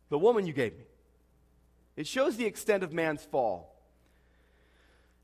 the 0.09 0.17
woman 0.17 0.45
you 0.45 0.53
gave 0.53 0.73
me. 0.73 0.83
It 1.95 2.07
shows 2.07 2.37
the 2.37 2.45
extent 2.45 2.83
of 2.83 2.93
man's 2.93 3.23
fall. 3.23 3.75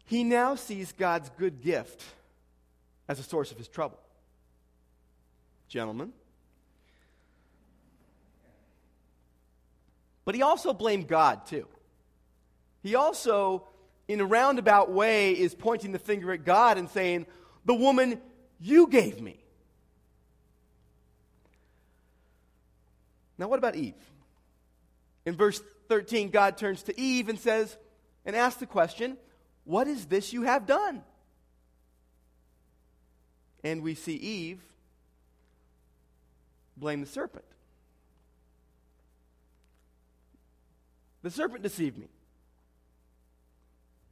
He 0.06 0.24
now 0.24 0.56
sees 0.56 0.91
God's 0.91 1.29
good 1.38 1.62
gift 1.62 2.03
as 3.08 3.20
a 3.20 3.24
source 3.24 3.51
of 3.51 3.58
his 3.58 3.67
trouble. 3.67 4.00
Gentlemen, 5.67 6.13
But 10.27 10.36
he 10.36 10.41
also 10.41 10.74
blamed 10.74 11.08
God, 11.08 11.46
too. 11.46 11.65
He 12.84 12.96
also, 12.96 13.63
in 14.07 14.21
a 14.21 14.25
roundabout 14.25 14.91
way, 14.91 15.33
is 15.33 15.53
pointing 15.53 15.91
the 15.91 15.99
finger 15.99 16.31
at 16.31 16.45
God 16.45 16.77
and 16.77 16.89
saying, 16.89 17.25
The 17.65 17.73
woman 17.73 18.21
you 18.59 18.87
gave 18.87 19.21
me. 19.21 19.43
Now, 23.37 23.47
what 23.47 23.59
about 23.59 23.75
Eve? 23.75 23.93
In 25.25 25.35
verse 25.35 25.61
13, 25.89 26.29
God 26.29 26.57
turns 26.57 26.83
to 26.83 26.99
Eve 26.99 27.29
and 27.29 27.39
says, 27.39 27.77
and 28.25 28.35
asks 28.35 28.59
the 28.59 28.65
question, 28.65 29.17
What 29.63 29.87
is 29.87 30.05
this 30.05 30.33
you 30.33 30.43
have 30.43 30.65
done? 30.65 31.03
And 33.63 33.81
we 33.81 33.95
see 33.95 34.15
Eve 34.15 34.61
blame 36.75 37.01
the 37.01 37.07
serpent. 37.07 37.45
The 41.23 41.31
serpent 41.31 41.63
deceived 41.63 41.97
me. 41.97 42.07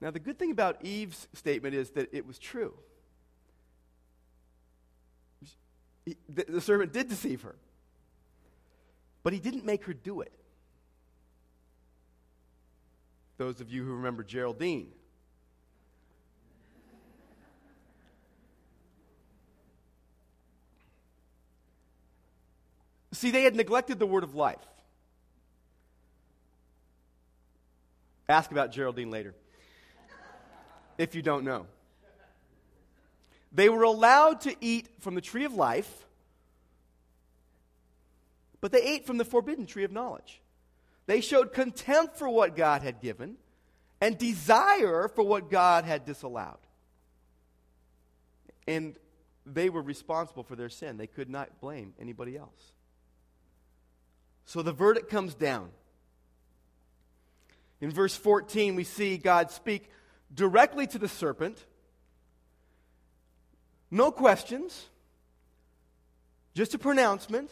Now, 0.06 0.12
the 0.12 0.20
good 0.20 0.38
thing 0.38 0.52
about 0.52 0.86
Eve's 0.86 1.28
statement 1.34 1.74
is 1.74 1.90
that 1.90 2.14
it 2.14 2.28
was 2.28 2.38
true. 2.38 2.76
the, 6.30 6.62
serpent 6.62 6.94
did 6.94 7.10
deceive 7.10 7.42
her, 7.42 7.56
but 9.24 9.34
he 9.34 9.40
didn't 9.40 9.66
make 9.66 9.84
her 9.86 9.96
do 9.96 10.22
it. 10.22 10.32
Those 13.38 13.62
of 13.62 13.72
you 13.72 13.84
who 13.84 13.96
remember 13.96 14.24
Geraldine. 14.24 14.92
See, 23.12 23.32
they 23.32 23.42
had 23.42 23.56
neglected 23.56 23.98
the 23.98 24.06
word 24.06 24.24
of 24.24 24.36
life. 24.36 24.60
Ask 28.30 28.52
about 28.52 28.72
Geraldine 28.72 29.10
later, 29.10 29.34
if 30.98 31.16
you 31.16 31.22
don't 31.22 31.44
know. 31.44 31.68
They 33.52 33.70
were 33.70 33.84
allowed 33.84 34.42
to 34.42 34.56
eat 34.60 34.90
from 35.00 35.16
the 35.16 35.22
tree 35.22 35.46
of 35.46 35.54
life, 35.54 36.06
but 38.60 38.72
they 38.72 38.82
ate 38.82 39.06
from 39.06 39.18
the 39.18 39.26
forbidden 39.26 39.66
tree 39.66 39.86
of 39.86 39.92
knowledge. 39.92 40.42
They 41.06 41.22
showed 41.22 41.54
contempt 41.54 42.18
for 42.18 42.28
what 42.28 42.56
God 42.56 42.82
had 42.82 43.00
given 43.00 43.38
and 44.02 44.18
desire 44.18 45.08
for 45.08 45.24
what 45.24 45.50
God 45.50 45.86
had 45.86 46.06
disallowed. 46.06 46.58
And 48.68 48.96
they 49.46 49.70
were 49.70 49.82
responsible 49.82 50.44
for 50.44 50.56
their 50.56 50.70
sin. 50.70 50.98
They 50.98 51.08
could 51.08 51.30
not 51.30 51.62
blame 51.62 51.94
anybody 52.00 52.38
else. 52.38 52.74
So 54.46 54.62
the 54.62 54.74
verdict 54.74 55.10
comes 55.10 55.34
down. 55.34 55.70
In 57.82 57.92
verse 57.92 58.16
14, 58.16 58.76
we 58.76 58.84
see 58.84 59.18
God 59.18 59.52
speak 59.52 59.90
directly 60.34 60.88
to 60.88 60.98
the 60.98 61.08
serpent. 61.08 61.64
No 63.92 64.12
questions, 64.12 64.86
just 66.54 66.74
a 66.74 66.78
pronouncement. 66.78 67.50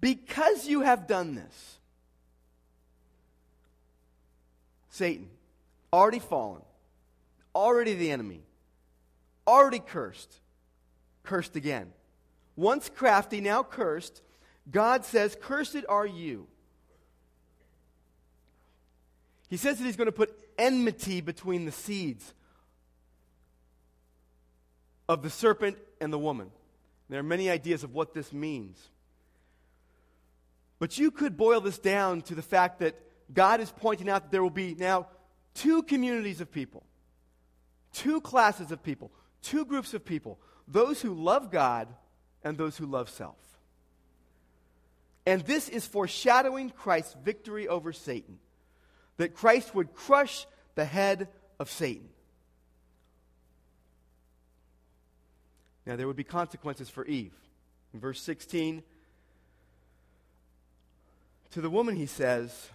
Because 0.00 0.66
you 0.66 0.80
have 0.80 1.06
done 1.06 1.34
this, 1.34 1.78
Satan, 4.88 5.28
already 5.92 6.18
fallen, 6.18 6.62
already 7.54 7.94
the 7.94 8.10
enemy, 8.10 8.40
already 9.46 9.80
cursed, 9.80 10.34
cursed 11.24 11.56
again. 11.56 11.92
Once 12.56 12.88
crafty, 12.88 13.40
now 13.40 13.62
cursed, 13.62 14.22
God 14.70 15.04
says, 15.04 15.36
Cursed 15.40 15.84
are 15.88 16.06
you. 16.06 16.46
He 19.48 19.56
says 19.56 19.78
that 19.78 19.84
he's 19.84 19.96
going 19.96 20.06
to 20.06 20.12
put 20.12 20.34
enmity 20.62 21.20
between 21.20 21.64
the 21.64 21.72
seeds 21.72 22.32
of 25.08 25.22
the 25.22 25.30
serpent 25.30 25.76
and 26.00 26.12
the 26.12 26.18
woman. 26.18 26.50
There 27.08 27.18
are 27.18 27.24
many 27.24 27.50
ideas 27.50 27.84
of 27.84 27.92
what 27.92 28.14
this 28.14 28.32
means. 28.32 28.78
But 30.78 30.98
you 30.98 31.10
could 31.10 31.36
boil 31.36 31.60
this 31.60 31.78
down 31.78 32.22
to 32.22 32.34
the 32.34 32.42
fact 32.42 32.80
that 32.80 32.94
God 33.32 33.60
is 33.60 33.70
pointing 33.70 34.08
out 34.08 34.22
that 34.22 34.30
there 34.30 34.42
will 34.42 34.50
be 34.50 34.74
now 34.74 35.08
two 35.54 35.82
communities 35.82 36.40
of 36.40 36.50
people, 36.50 36.84
two 37.92 38.20
classes 38.20 38.70
of 38.70 38.82
people, 38.82 39.10
two 39.42 39.64
groups 39.64 39.94
of 39.94 40.04
people 40.04 40.38
those 40.68 41.02
who 41.02 41.12
love 41.12 41.50
God 41.50 41.88
and 42.44 42.56
those 42.56 42.76
who 42.76 42.86
love 42.86 43.10
self. 43.10 43.36
And 45.26 45.42
this 45.42 45.68
is 45.68 45.86
foreshadowing 45.86 46.70
Christ's 46.70 47.16
victory 47.22 47.68
over 47.68 47.92
Satan, 47.92 48.38
that 49.18 49.34
Christ 49.34 49.74
would 49.74 49.94
crush 49.94 50.46
the 50.74 50.84
head 50.84 51.28
of 51.58 51.70
Satan. 51.70 52.08
Now, 55.86 55.96
there 55.96 56.06
would 56.06 56.16
be 56.16 56.24
consequences 56.24 56.88
for 56.88 57.04
Eve. 57.04 57.34
In 57.92 58.00
verse 58.00 58.20
16, 58.22 58.82
to 61.50 61.60
the 61.60 61.68
woman 61.68 61.96
he 61.96 62.06
says, 62.06 62.70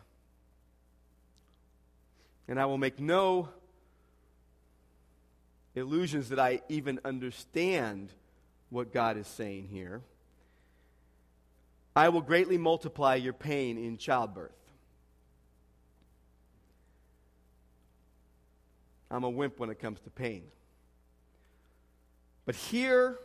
and 2.48 2.60
I 2.60 2.66
will 2.66 2.78
make 2.78 3.00
no 3.00 3.50
illusions 5.76 6.30
that 6.30 6.40
I 6.40 6.62
even 6.70 7.00
understand 7.06 8.10
what 8.70 8.94
God 8.94 9.18
is 9.18 9.28
saying 9.28 9.68
here. 9.72 10.02
I 11.96 12.10
will 12.10 12.22
greatly 12.22 12.58
multiply 12.58 13.16
your 13.16 13.34
pain 13.34 13.78
in 13.78 13.98
childbirth. 13.98 14.52
I'm 19.10 19.24
a 19.24 19.30
wimp 19.30 19.60
when 19.60 19.70
it 19.70 19.80
comes 19.80 20.00
to 20.02 20.10
pain. 20.10 20.44
But 22.46 22.56
here, 22.56 23.18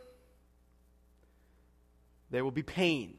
there 2.29 2.43
will 2.43 2.51
be 2.51 2.63
pain 2.63 3.17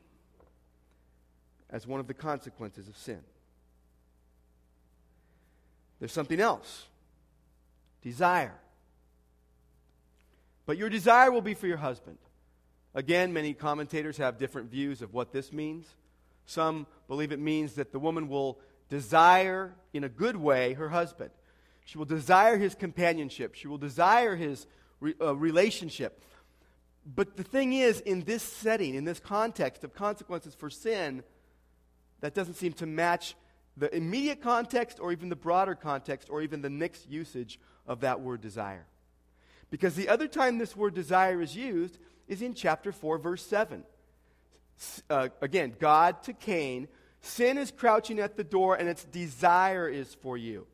as 1.71 1.87
one 1.87 2.01
of 2.01 2.07
the 2.07 2.15
consequences 2.15 2.89
of 2.89 2.97
sin. 2.97 3.21
There's 5.99 6.13
something 6.13 6.41
else 6.41 6.87
desire. 8.03 8.55
But 10.67 10.77
your 10.77 10.89
desire 10.89 11.31
will 11.31 11.43
be 11.43 11.55
for 11.55 11.67
your 11.67 11.79
husband. 11.79 12.19
Again, 12.95 13.33
many 13.33 13.55
commentators 13.55 14.19
have 14.19 14.39
different 14.39 14.71
views 14.71 15.03
of 15.03 15.13
what 15.15 15.33
this 15.33 15.53
means. 15.53 15.87
Some 16.47 16.87
believe 17.09 17.33
it 17.33 17.41
means 17.41 17.75
that 17.75 17.93
the 17.93 17.99
woman 17.99 18.29
will 18.29 18.59
desire, 18.89 19.75
in 19.93 20.05
a 20.05 20.09
good 20.09 20.37
way, 20.37 20.75
her 20.75 20.91
husband. 20.91 21.31
She 21.85 21.99
will 21.99 22.07
desire 22.07 22.57
his 22.57 22.75
companionship. 22.75 23.55
She 23.55 23.69
will 23.69 23.79
desire 23.79 24.35
his 24.37 24.67
re- 25.01 25.15
uh, 25.21 25.37
relationship. 25.37 26.23
But 27.07 27.37
the 27.37 27.45
thing 27.45 27.75
is, 27.75 28.01
in 28.01 28.23
this 28.23 28.43
setting, 28.43 28.95
in 28.95 29.05
this 29.05 29.21
context 29.21 29.85
of 29.85 29.95
consequences 29.95 30.55
for 30.55 30.71
sin, 30.71 31.23
that 32.21 32.35
doesn't 32.35 32.55
seem 32.55 32.73
to 32.75 32.87
match 32.87 33.37
the 33.77 33.95
immediate 33.95 34.41
context 34.41 34.99
or 35.01 35.13
even 35.13 35.29
the 35.29 35.37
broader 35.37 35.75
context 35.75 36.31
or 36.31 36.41
even 36.41 36.63
the 36.63 36.71
next 36.71 37.09
usage 37.11 37.61
of 37.87 38.01
that 38.01 38.21
word 38.21 38.41
desire. 38.41 38.87
Because 39.71 39.95
the 39.95 40.09
other 40.09 40.29
time 40.29 40.57
this 40.57 40.77
word 40.77 40.95
desire 40.95 41.43
is 41.43 41.55
used 41.55 41.99
is 42.29 42.41
in 42.41 42.55
chapter 42.55 42.93
4, 42.93 43.19
verse 43.19 43.45
7. 43.45 43.85
Uh, 45.11 45.29
again, 45.43 45.75
God 45.79 46.23
to 46.23 46.33
Cain, 46.33 46.89
sin 47.21 47.59
is 47.59 47.71
crouching 47.71 48.21
at 48.21 48.37
the 48.37 48.45
door 48.45 48.77
and 48.77 48.89
its 48.89 49.05
desire 49.05 49.89
is 49.89 50.15
for 50.15 50.37
you. 50.37 50.67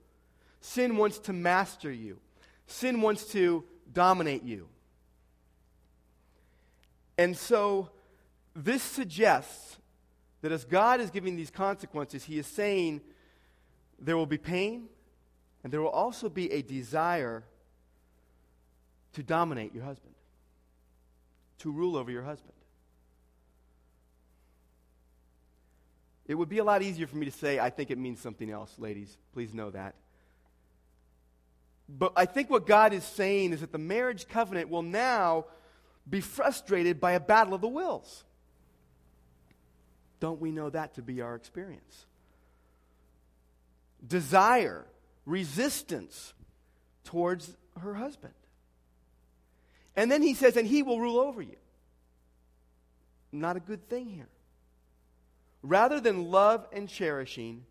Sin 0.60 0.96
wants 0.96 1.18
to 1.20 1.32
master 1.32 1.90
you, 1.90 2.18
sin 2.66 3.00
wants 3.00 3.24
to 3.32 3.64
dominate 3.92 4.42
you. 4.42 4.68
And 7.18 7.36
so 7.36 7.90
this 8.54 8.82
suggests 8.82 9.78
that 10.42 10.52
as 10.52 10.64
God 10.64 11.00
is 11.00 11.10
giving 11.10 11.36
these 11.36 11.50
consequences, 11.50 12.24
He 12.24 12.38
is 12.38 12.46
saying 12.46 13.00
there 13.98 14.16
will 14.16 14.26
be 14.26 14.38
pain 14.38 14.88
and 15.62 15.72
there 15.72 15.80
will 15.80 15.88
also 15.88 16.28
be 16.28 16.50
a 16.50 16.62
desire 16.62 17.44
to 19.12 19.22
dominate 19.22 19.74
your 19.74 19.84
husband, 19.84 20.14
to 21.58 21.70
rule 21.70 21.96
over 21.96 22.10
your 22.10 22.22
husband. 22.22 22.54
It 26.26 26.34
would 26.34 26.48
be 26.48 26.58
a 26.58 26.64
lot 26.64 26.80
easier 26.82 27.06
for 27.06 27.16
me 27.16 27.26
to 27.26 27.32
say, 27.32 27.58
I 27.58 27.70
think 27.70 27.90
it 27.90 27.98
means 27.98 28.20
something 28.20 28.50
else, 28.50 28.72
ladies. 28.78 29.18
Please 29.32 29.52
know 29.52 29.70
that. 29.70 29.94
But 31.98 32.12
I 32.16 32.26
think 32.26 32.50
what 32.50 32.66
God 32.66 32.92
is 32.92 33.04
saying 33.04 33.52
is 33.52 33.60
that 33.60 33.72
the 33.72 33.78
marriage 33.78 34.28
covenant 34.28 34.68
will 34.68 34.82
now 34.82 35.46
be 36.08 36.20
frustrated 36.20 37.00
by 37.00 37.12
a 37.12 37.20
battle 37.20 37.54
of 37.54 37.60
the 37.60 37.68
wills. 37.68 38.24
Don't 40.20 40.40
we 40.40 40.50
know 40.50 40.70
that 40.70 40.94
to 40.94 41.02
be 41.02 41.20
our 41.20 41.34
experience? 41.34 42.06
Desire, 44.06 44.86
resistance 45.26 46.32
towards 47.04 47.56
her 47.80 47.94
husband. 47.94 48.34
And 49.96 50.10
then 50.10 50.22
he 50.22 50.34
says, 50.34 50.56
and 50.56 50.66
he 50.66 50.82
will 50.82 51.00
rule 51.00 51.18
over 51.18 51.42
you. 51.42 51.56
Not 53.32 53.56
a 53.56 53.60
good 53.60 53.88
thing 53.88 54.08
here. 54.08 54.28
Rather 55.62 56.00
than 56.00 56.30
love 56.30 56.66
and 56.72 56.88
cherishing, 56.88 57.64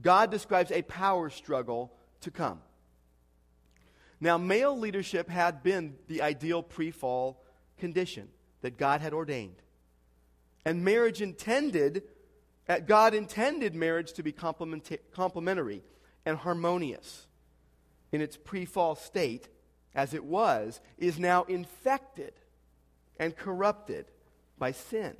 God 0.00 0.30
describes 0.30 0.70
a 0.70 0.82
power 0.82 1.30
struggle 1.30 1.92
to 2.22 2.30
come. 2.30 2.60
Now, 4.22 4.38
male 4.38 4.78
leadership 4.78 5.28
had 5.28 5.64
been 5.64 5.96
the 6.06 6.22
ideal 6.22 6.62
pre 6.62 6.92
fall 6.92 7.42
condition 7.76 8.28
that 8.60 8.78
God 8.78 9.00
had 9.00 9.12
ordained. 9.12 9.56
And 10.64 10.84
marriage 10.84 11.20
intended, 11.20 12.04
uh, 12.68 12.78
God 12.78 13.14
intended 13.14 13.74
marriage 13.74 14.12
to 14.12 14.22
be 14.22 14.30
complementary 14.30 15.82
and 16.24 16.38
harmonious 16.38 17.26
in 18.12 18.20
its 18.20 18.36
pre 18.36 18.64
fall 18.64 18.94
state, 18.94 19.48
as 19.92 20.14
it 20.14 20.22
was, 20.24 20.80
is 20.98 21.18
now 21.18 21.42
infected 21.42 22.34
and 23.18 23.36
corrupted 23.36 24.06
by 24.56 24.70
sin. 24.70 25.16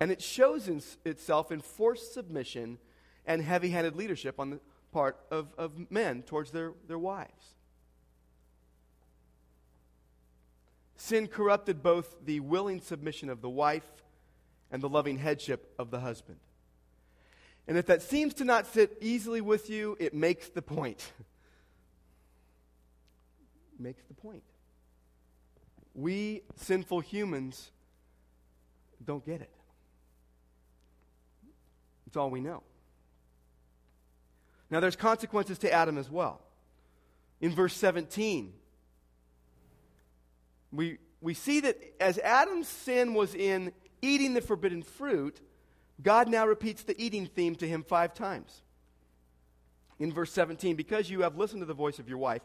And 0.00 0.10
it 0.10 0.20
shows 0.20 0.66
in, 0.66 0.82
itself 1.04 1.52
in 1.52 1.60
forced 1.60 2.12
submission 2.12 2.78
and 3.24 3.40
heavy 3.40 3.70
handed 3.70 3.94
leadership 3.94 4.40
on 4.40 4.50
the 4.50 4.60
part 4.90 5.16
of, 5.30 5.54
of 5.56 5.92
men 5.92 6.24
towards 6.24 6.50
their, 6.50 6.72
their 6.88 6.98
wives. 6.98 7.55
Sin 10.96 11.28
corrupted 11.28 11.82
both 11.82 12.16
the 12.24 12.40
willing 12.40 12.80
submission 12.80 13.28
of 13.28 13.42
the 13.42 13.50
wife 13.50 13.86
and 14.70 14.82
the 14.82 14.88
loving 14.88 15.18
headship 15.18 15.74
of 15.78 15.90
the 15.90 16.00
husband. 16.00 16.38
And 17.68 17.76
if 17.76 17.86
that 17.86 18.02
seems 18.02 18.34
to 18.34 18.44
not 18.44 18.66
sit 18.66 18.96
easily 19.00 19.40
with 19.40 19.68
you, 19.68 19.96
it 19.98 20.14
makes 20.14 20.48
the 20.48 20.62
point. 20.62 21.12
makes 23.78 24.02
the 24.04 24.14
point. 24.14 24.42
We 25.94 26.42
sinful 26.56 27.00
humans 27.00 27.70
don't 29.04 29.24
get 29.24 29.40
it. 29.40 29.50
It's 32.06 32.16
all 32.16 32.30
we 32.30 32.40
know. 32.40 32.62
Now, 34.70 34.80
there's 34.80 34.96
consequences 34.96 35.58
to 35.58 35.72
Adam 35.72 35.96
as 35.96 36.10
well. 36.10 36.40
In 37.40 37.52
verse 37.52 37.74
17, 37.74 38.52
we, 40.72 40.98
we 41.20 41.34
see 41.34 41.60
that 41.60 41.78
as 42.00 42.18
Adam's 42.18 42.68
sin 42.68 43.14
was 43.14 43.34
in 43.34 43.72
eating 44.02 44.34
the 44.34 44.40
forbidden 44.40 44.82
fruit, 44.82 45.40
God 46.02 46.28
now 46.28 46.46
repeats 46.46 46.82
the 46.82 47.00
eating 47.02 47.26
theme 47.26 47.54
to 47.56 47.68
him 47.68 47.82
five 47.82 48.14
times. 48.14 48.62
In 49.98 50.12
verse 50.12 50.30
17, 50.32 50.76
because 50.76 51.08
you 51.08 51.22
have 51.22 51.38
listened 51.38 51.62
to 51.62 51.66
the 51.66 51.74
voice 51.74 51.98
of 51.98 52.08
your 52.08 52.18
wife 52.18 52.42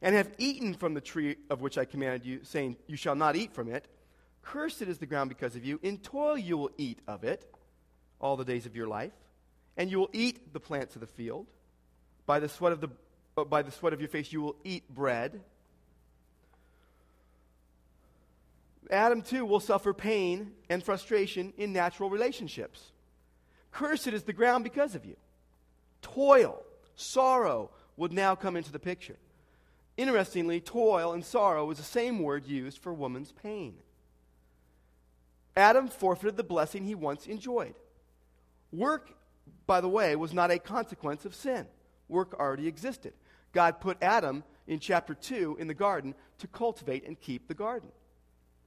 and 0.00 0.14
have 0.14 0.30
eaten 0.38 0.74
from 0.74 0.94
the 0.94 1.00
tree 1.00 1.36
of 1.50 1.60
which 1.60 1.76
I 1.76 1.84
commanded 1.84 2.24
you, 2.24 2.40
saying, 2.44 2.76
You 2.86 2.96
shall 2.96 3.16
not 3.16 3.36
eat 3.36 3.52
from 3.52 3.68
it, 3.68 3.88
cursed 4.42 4.82
is 4.82 4.98
the 4.98 5.06
ground 5.06 5.28
because 5.28 5.56
of 5.56 5.64
you. 5.64 5.80
In 5.82 5.98
toil 5.98 6.38
you 6.38 6.56
will 6.56 6.70
eat 6.76 7.00
of 7.08 7.24
it 7.24 7.50
all 8.20 8.36
the 8.36 8.44
days 8.44 8.66
of 8.66 8.76
your 8.76 8.86
life, 8.86 9.12
and 9.76 9.90
you 9.90 9.98
will 9.98 10.10
eat 10.12 10.52
the 10.52 10.60
plants 10.60 10.94
of 10.94 11.00
the 11.00 11.06
field. 11.06 11.46
By 12.26 12.38
the 12.38 12.48
sweat 12.48 12.72
of, 12.72 12.80
the, 12.80 13.44
by 13.44 13.62
the 13.62 13.72
sweat 13.72 13.92
of 13.92 14.00
your 14.00 14.08
face 14.08 14.32
you 14.32 14.40
will 14.40 14.56
eat 14.62 14.88
bread. 14.88 15.40
Adam, 18.90 19.22
too, 19.22 19.44
will 19.44 19.60
suffer 19.60 19.92
pain 19.92 20.52
and 20.68 20.82
frustration 20.82 21.52
in 21.56 21.72
natural 21.72 22.10
relationships. 22.10 22.92
Cursed 23.70 24.08
is 24.08 24.24
the 24.24 24.32
ground 24.32 24.64
because 24.64 24.94
of 24.94 25.04
you. 25.04 25.16
Toil, 26.02 26.62
sorrow 26.94 27.70
would 27.96 28.12
now 28.12 28.34
come 28.34 28.56
into 28.56 28.72
the 28.72 28.78
picture. 28.78 29.16
Interestingly, 29.96 30.60
toil 30.60 31.12
and 31.12 31.24
sorrow 31.24 31.70
is 31.70 31.78
the 31.78 31.84
same 31.84 32.18
word 32.18 32.46
used 32.46 32.78
for 32.78 32.92
woman's 32.92 33.32
pain. 33.32 33.74
Adam 35.56 35.88
forfeited 35.88 36.36
the 36.36 36.42
blessing 36.42 36.84
he 36.84 36.94
once 36.94 37.26
enjoyed. 37.26 37.74
Work, 38.72 39.12
by 39.66 39.80
the 39.80 39.88
way, 39.88 40.16
was 40.16 40.32
not 40.32 40.50
a 40.50 40.58
consequence 40.58 41.24
of 41.24 41.34
sin. 41.34 41.66
Work 42.08 42.34
already 42.34 42.66
existed. 42.66 43.12
God 43.52 43.80
put 43.80 44.02
Adam 44.02 44.42
in 44.66 44.80
chapter 44.80 45.14
2 45.14 45.58
in 45.60 45.68
the 45.68 45.74
garden 45.74 46.14
to 46.38 46.48
cultivate 46.48 47.06
and 47.06 47.20
keep 47.20 47.46
the 47.46 47.54
garden. 47.54 47.90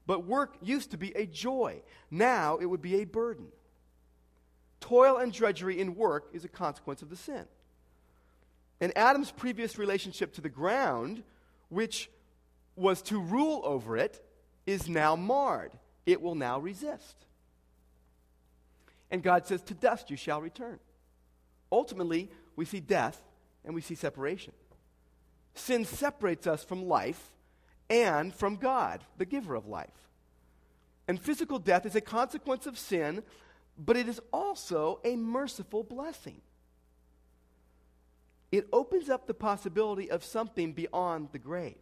But 0.07 0.25
work 0.25 0.55
used 0.61 0.91
to 0.91 0.97
be 0.97 1.11
a 1.15 1.25
joy. 1.25 1.81
Now 2.09 2.57
it 2.57 2.65
would 2.65 2.81
be 2.81 3.01
a 3.01 3.05
burden. 3.05 3.47
Toil 4.79 5.17
and 5.17 5.33
drudgery 5.33 5.79
in 5.79 5.95
work 5.95 6.29
is 6.33 6.45
a 6.45 6.49
consequence 6.49 7.01
of 7.01 7.09
the 7.09 7.17
sin. 7.17 7.45
And 8.79 8.97
Adam's 8.97 9.31
previous 9.31 9.77
relationship 9.77 10.33
to 10.33 10.41
the 10.41 10.49
ground, 10.49 11.23
which 11.69 12.09
was 12.75 13.01
to 13.03 13.19
rule 13.19 13.61
over 13.65 13.97
it, 13.97 14.23
is 14.65 14.87
now 14.87 15.15
marred. 15.15 15.71
It 16.05 16.21
will 16.21 16.35
now 16.35 16.59
resist. 16.59 17.25
And 19.11 19.21
God 19.21 19.45
says, 19.45 19.61
To 19.63 19.73
dust 19.73 20.09
you 20.09 20.15
shall 20.15 20.41
return. 20.41 20.79
Ultimately, 21.69 22.29
we 22.55 22.63
see 22.63 22.79
death 22.79 23.21
and 23.65 23.75
we 23.75 23.81
see 23.81 23.95
separation. 23.95 24.53
Sin 25.53 25.83
separates 25.83 26.47
us 26.47 26.63
from 26.63 26.87
life 26.87 27.31
and 27.89 28.33
from 28.33 28.55
God, 28.55 29.03
the 29.17 29.25
giver 29.25 29.55
of 29.55 29.67
life. 29.67 29.89
And 31.07 31.19
physical 31.19 31.59
death 31.59 31.85
is 31.85 31.95
a 31.95 32.01
consequence 32.01 32.65
of 32.65 32.77
sin, 32.77 33.23
but 33.77 33.95
it 33.95 34.09
is 34.09 34.19
also 34.33 34.99
a 35.03 35.15
merciful 35.15 35.83
blessing. 35.83 36.41
It 38.51 38.67
opens 38.71 39.09
up 39.09 39.27
the 39.27 39.33
possibility 39.33 40.09
of 40.09 40.23
something 40.23 40.73
beyond 40.73 41.29
the 41.31 41.39
grave, 41.39 41.75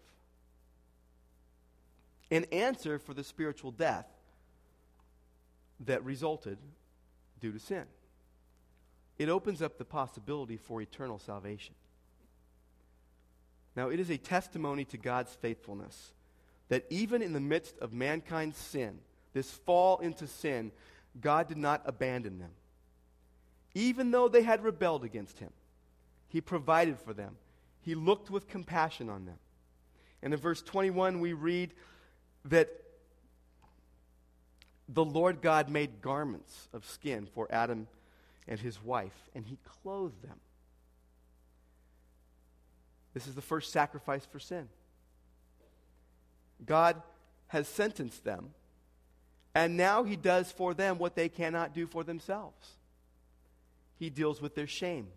an 2.32 2.46
answer 2.52 3.00
for 3.00 3.14
the 3.14 3.24
spiritual 3.24 3.72
death 3.72 4.08
that 5.82 6.04
resulted 6.04 6.58
due 7.40 7.52
to 7.52 7.60
sin. 7.60 7.86
It 9.18 9.30
opens 9.30 9.62
up 9.62 9.78
the 9.78 9.86
possibility 9.86 10.58
for 10.58 10.82
eternal 10.82 11.20
salvation. 11.20 11.76
Now, 13.76 13.90
it 13.90 14.00
is 14.00 14.10
a 14.10 14.18
testimony 14.18 14.86
to 14.86 14.98
God's 14.98 15.34
faithfulness 15.34 16.14
that 16.70 16.86
even 16.90 17.22
in 17.22 17.34
the 17.34 17.40
midst 17.40 17.78
of 17.80 17.94
mankind's 17.94 18.58
sin, 18.58 19.00
this 19.34 19.52
fall 19.52 20.00
into 20.00 20.28
sin, 20.28 20.72
God 21.22 21.48
did 21.48 21.58
not 21.58 21.82
abandon 21.86 22.40
them. 22.40 22.52
Even 23.74 24.12
though 24.12 24.30
they 24.30 24.44
had 24.44 24.64
rebelled 24.64 25.04
against 25.04 25.40
Him, 25.40 25.52
He 26.30 26.42
provided 26.42 26.98
for 27.00 27.14
them. 27.14 27.36
He 27.82 27.96
looked 27.96 28.30
with 28.32 28.48
compassion 28.48 29.10
on 29.10 29.26
them. 29.26 29.38
And 30.24 30.34
in 30.34 30.40
verse 30.40 30.62
21, 30.62 31.20
we 31.20 31.34
read 31.34 31.74
that 32.46 32.70
the 34.88 35.06
Lord 35.06 35.42
God 35.42 35.70
made 35.70 36.02
garments 36.02 36.70
of 36.74 36.86
skin 36.86 37.28
for 37.34 37.48
Adam 37.52 37.88
and 38.48 38.60
his 38.60 38.82
wife, 38.84 39.30
and 39.34 39.46
he 39.46 39.58
clothed 39.82 40.22
them. 40.22 40.40
This 43.16 43.28
is 43.28 43.34
the 43.34 43.42
first 43.42 43.72
sacrifice 43.72 44.26
for 44.26 44.40
sin. 44.40 44.68
God 46.66 47.02
has 47.48 47.66
sentenced 47.66 48.26
them, 48.26 48.50
and 49.56 49.78
now 49.78 50.04
he 50.04 50.18
does 50.18 50.52
for 50.52 50.74
them 50.74 50.98
what 50.98 51.16
they 51.16 51.30
cannot 51.30 51.74
do 51.74 51.88
for 51.88 52.04
themselves. 52.04 52.74
He 53.98 54.10
deals 54.10 54.42
with 54.42 54.54
their 54.54 54.68
shame. 54.68 55.08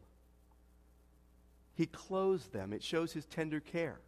He 1.74 1.86
clothes 1.86 2.46
them. 2.46 2.72
It 2.72 2.84
shows 2.84 3.12
his 3.12 3.26
tender 3.26 3.58
care. 3.58 3.98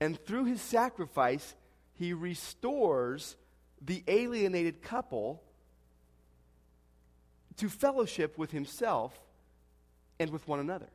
And 0.00 0.18
through 0.24 0.46
his 0.46 0.62
sacrifice, 0.62 1.54
he 1.92 2.14
restores 2.14 3.36
the 3.82 4.02
alienated 4.08 4.80
couple 4.80 5.42
to 7.58 7.68
fellowship 7.68 8.38
with 8.38 8.50
himself 8.50 9.18
and 10.18 10.30
with 10.30 10.48
one 10.48 10.60
another. 10.60 10.88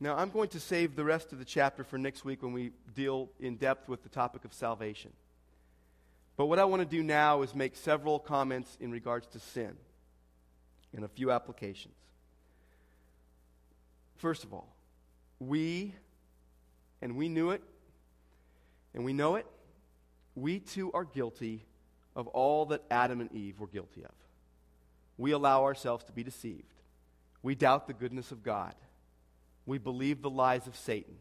Now, 0.00 0.16
I'm 0.16 0.30
going 0.30 0.48
to 0.50 0.60
save 0.60 0.94
the 0.94 1.04
rest 1.04 1.32
of 1.32 1.38
the 1.38 1.44
chapter 1.44 1.82
for 1.82 1.98
next 1.98 2.24
week 2.24 2.42
when 2.42 2.52
we 2.52 2.70
deal 2.94 3.30
in 3.40 3.56
depth 3.56 3.88
with 3.88 4.02
the 4.02 4.08
topic 4.08 4.44
of 4.44 4.52
salvation. 4.52 5.12
But 6.36 6.46
what 6.46 6.60
I 6.60 6.64
want 6.66 6.82
to 6.82 6.88
do 6.88 7.02
now 7.02 7.42
is 7.42 7.52
make 7.52 7.74
several 7.74 8.20
comments 8.20 8.76
in 8.80 8.92
regards 8.92 9.26
to 9.28 9.40
sin 9.40 9.76
and 10.94 11.04
a 11.04 11.08
few 11.08 11.32
applications. 11.32 11.96
First 14.18 14.44
of 14.44 14.52
all, 14.52 14.72
we, 15.40 15.94
and 17.02 17.16
we 17.16 17.28
knew 17.28 17.50
it, 17.50 17.62
and 18.94 19.04
we 19.04 19.12
know 19.12 19.34
it, 19.34 19.46
we 20.36 20.60
too 20.60 20.92
are 20.92 21.04
guilty 21.04 21.64
of 22.14 22.28
all 22.28 22.66
that 22.66 22.82
Adam 22.88 23.20
and 23.20 23.32
Eve 23.32 23.58
were 23.58 23.66
guilty 23.66 24.04
of. 24.04 24.14
We 25.16 25.32
allow 25.32 25.64
ourselves 25.64 26.04
to 26.04 26.12
be 26.12 26.22
deceived. 26.22 26.62
We 27.42 27.56
doubt 27.56 27.88
the 27.88 27.94
goodness 27.94 28.30
of 28.30 28.44
God. 28.44 28.74
We 29.68 29.76
believe 29.76 30.22
the 30.22 30.30
lies 30.30 30.66
of 30.66 30.74
Satan. 30.74 31.16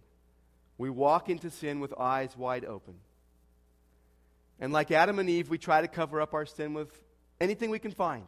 We 0.77 0.89
walk 0.89 1.27
into 1.27 1.49
sin 1.49 1.81
with 1.81 1.93
eyes 1.99 2.38
wide 2.38 2.63
open. 2.63 2.93
And 4.57 4.71
like 4.71 4.89
Adam 4.89 5.19
and 5.19 5.29
Eve, 5.29 5.49
we 5.49 5.57
try 5.57 5.81
to 5.81 5.88
cover 5.89 6.21
up 6.21 6.33
our 6.33 6.45
sin 6.45 6.73
with 6.73 6.89
anything 7.41 7.69
we 7.71 7.79
can 7.79 7.91
find 7.91 8.25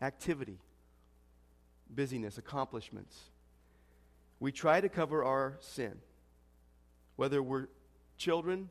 activity, 0.00 0.60
busyness, 1.92 2.38
accomplishments. 2.38 3.18
We 4.38 4.52
try 4.52 4.80
to 4.80 4.88
cover 4.88 5.24
our 5.24 5.58
sin, 5.58 5.98
whether 7.16 7.42
we're 7.42 7.66
children 8.16 8.68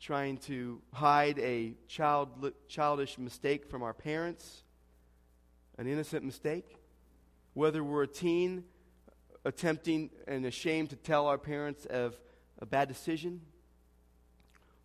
trying 0.00 0.36
to 0.36 0.80
hide 0.92 1.40
a 1.40 1.74
child, 1.88 2.52
childish 2.68 3.18
mistake 3.18 3.68
from 3.68 3.82
our 3.82 3.92
parents, 3.92 4.62
an 5.78 5.88
innocent 5.88 6.24
mistake, 6.24 6.76
whether 7.54 7.82
we're 7.82 8.04
a 8.04 8.06
teen 8.06 8.62
attempting 9.44 10.10
and 10.26 10.44
ashamed 10.44 10.90
to 10.90 10.96
tell 10.96 11.26
our 11.26 11.38
parents 11.38 11.86
of 11.86 12.18
a 12.58 12.66
bad 12.66 12.88
decision, 12.88 13.40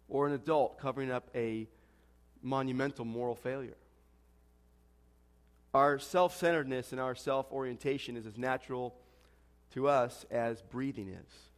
or 0.08 0.28
an 0.28 0.34
adult 0.34 0.78
covering 0.78 1.12
up 1.12 1.30
a 1.34 1.68
monumental 2.42 3.06
moral 3.06 3.36
failure. 3.36 3.78
Our 5.74 5.98
self 5.98 6.38
centeredness 6.38 6.92
and 6.92 7.02
our 7.02 7.16
self 7.16 7.52
orientation 7.52 8.16
is 8.16 8.26
as 8.26 8.38
natural 8.38 8.96
to 9.72 9.88
us 9.88 10.26
as 10.30 10.62
breathing 10.62 11.10
is 11.10 11.50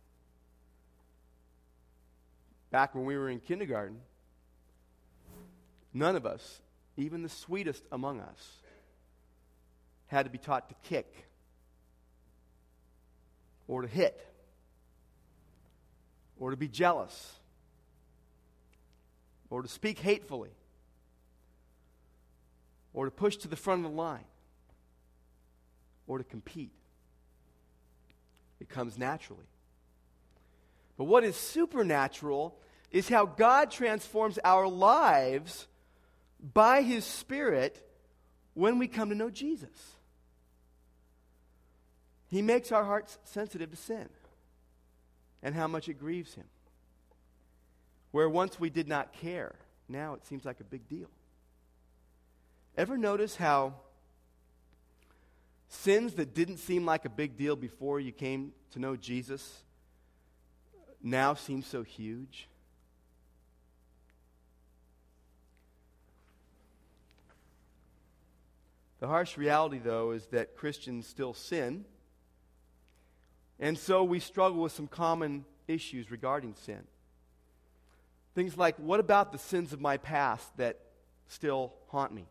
back 2.75 2.93
when 2.93 3.05
we 3.05 3.17
were 3.17 3.29
in 3.29 3.39
kindergarten, 3.39 4.01
none 5.93 6.17
of 6.17 6.25
us, 6.25 6.59
even 6.97 7.23
the 7.23 7.29
sweetest 7.29 7.81
among 7.89 8.19
us, 8.19 8.57
had 10.07 10.25
to 10.25 10.29
be 10.29 10.37
taught 10.37 10.67
to 10.67 10.75
kick 10.83 11.25
or 13.67 13.81
to 13.81 13.87
hit 13.87 14.25
or 16.39 16.51
to 16.51 16.57
be 16.57 16.67
jealous 16.67 17.33
or 19.49 19.61
to 19.61 19.67
speak 19.67 19.99
hatefully 19.99 20.51
or 22.93 23.05
to 23.05 23.11
push 23.11 23.37
to 23.37 23.47
the 23.47 23.55
front 23.55 23.85
of 23.85 23.91
the 23.91 23.97
line 23.97 24.25
or 26.07 26.17
to 26.17 26.23
compete. 26.23 26.71
It 28.59 28.69
comes 28.69 28.97
naturally. 28.97 29.47
But 30.97 31.05
what 31.05 31.23
is 31.23 31.35
supernatural 31.35 32.57
is 32.91 33.09
how 33.09 33.25
God 33.25 33.71
transforms 33.71 34.39
our 34.43 34.67
lives 34.67 35.67
by 36.53 36.81
His 36.81 37.03
Spirit 37.03 37.81
when 38.53 38.79
we 38.79 38.87
come 38.87 39.09
to 39.09 39.15
know 39.15 39.29
Jesus. 39.29 39.94
He 42.27 42.41
makes 42.41 42.71
our 42.71 42.83
hearts 42.83 43.17
sensitive 43.23 43.71
to 43.71 43.77
sin 43.77 44.09
and 45.43 45.55
how 45.55 45.67
much 45.67 45.87
it 45.87 45.95
grieves 45.95 46.33
Him. 46.33 46.45
Where 48.11 48.29
once 48.29 48.59
we 48.59 48.69
did 48.69 48.87
not 48.87 49.13
care, 49.13 49.55
now 49.87 50.13
it 50.13 50.25
seems 50.25 50.45
like 50.45 50.59
a 50.59 50.63
big 50.63 50.87
deal. 50.87 51.09
Ever 52.77 52.97
notice 52.97 53.35
how 53.35 53.73
sins 55.67 56.13
that 56.15 56.33
didn't 56.33 56.57
seem 56.57 56.85
like 56.85 57.05
a 57.05 57.09
big 57.09 57.37
deal 57.37 57.55
before 57.55 57.99
you 57.99 58.11
came 58.11 58.53
to 58.71 58.79
know 58.79 58.95
Jesus 58.95 59.63
now 61.01 61.33
seem 61.33 61.61
so 61.61 61.83
huge? 61.83 62.47
The 68.99 69.07
harsh 69.07 69.37
reality, 69.37 69.77
though, 69.77 70.11
is 70.11 70.25
that 70.27 70.55
Christians 70.55 71.05
still 71.05 71.33
sin. 71.33 71.85
And 73.59 73.77
so 73.77 74.03
we 74.03 74.19
struggle 74.19 74.61
with 74.61 74.73
some 74.73 74.87
common 74.87 75.45
issues 75.67 76.11
regarding 76.11 76.55
sin. 76.55 76.83
Things 78.33 78.57
like, 78.57 78.75
what 78.77 78.99
about 78.99 79.31
the 79.31 79.37
sins 79.37 79.71
of 79.71 79.79
my 79.79 79.97
past 79.97 80.45
that 80.57 80.79
still 81.27 81.73
haunt 81.87 82.13
me? 82.13 82.25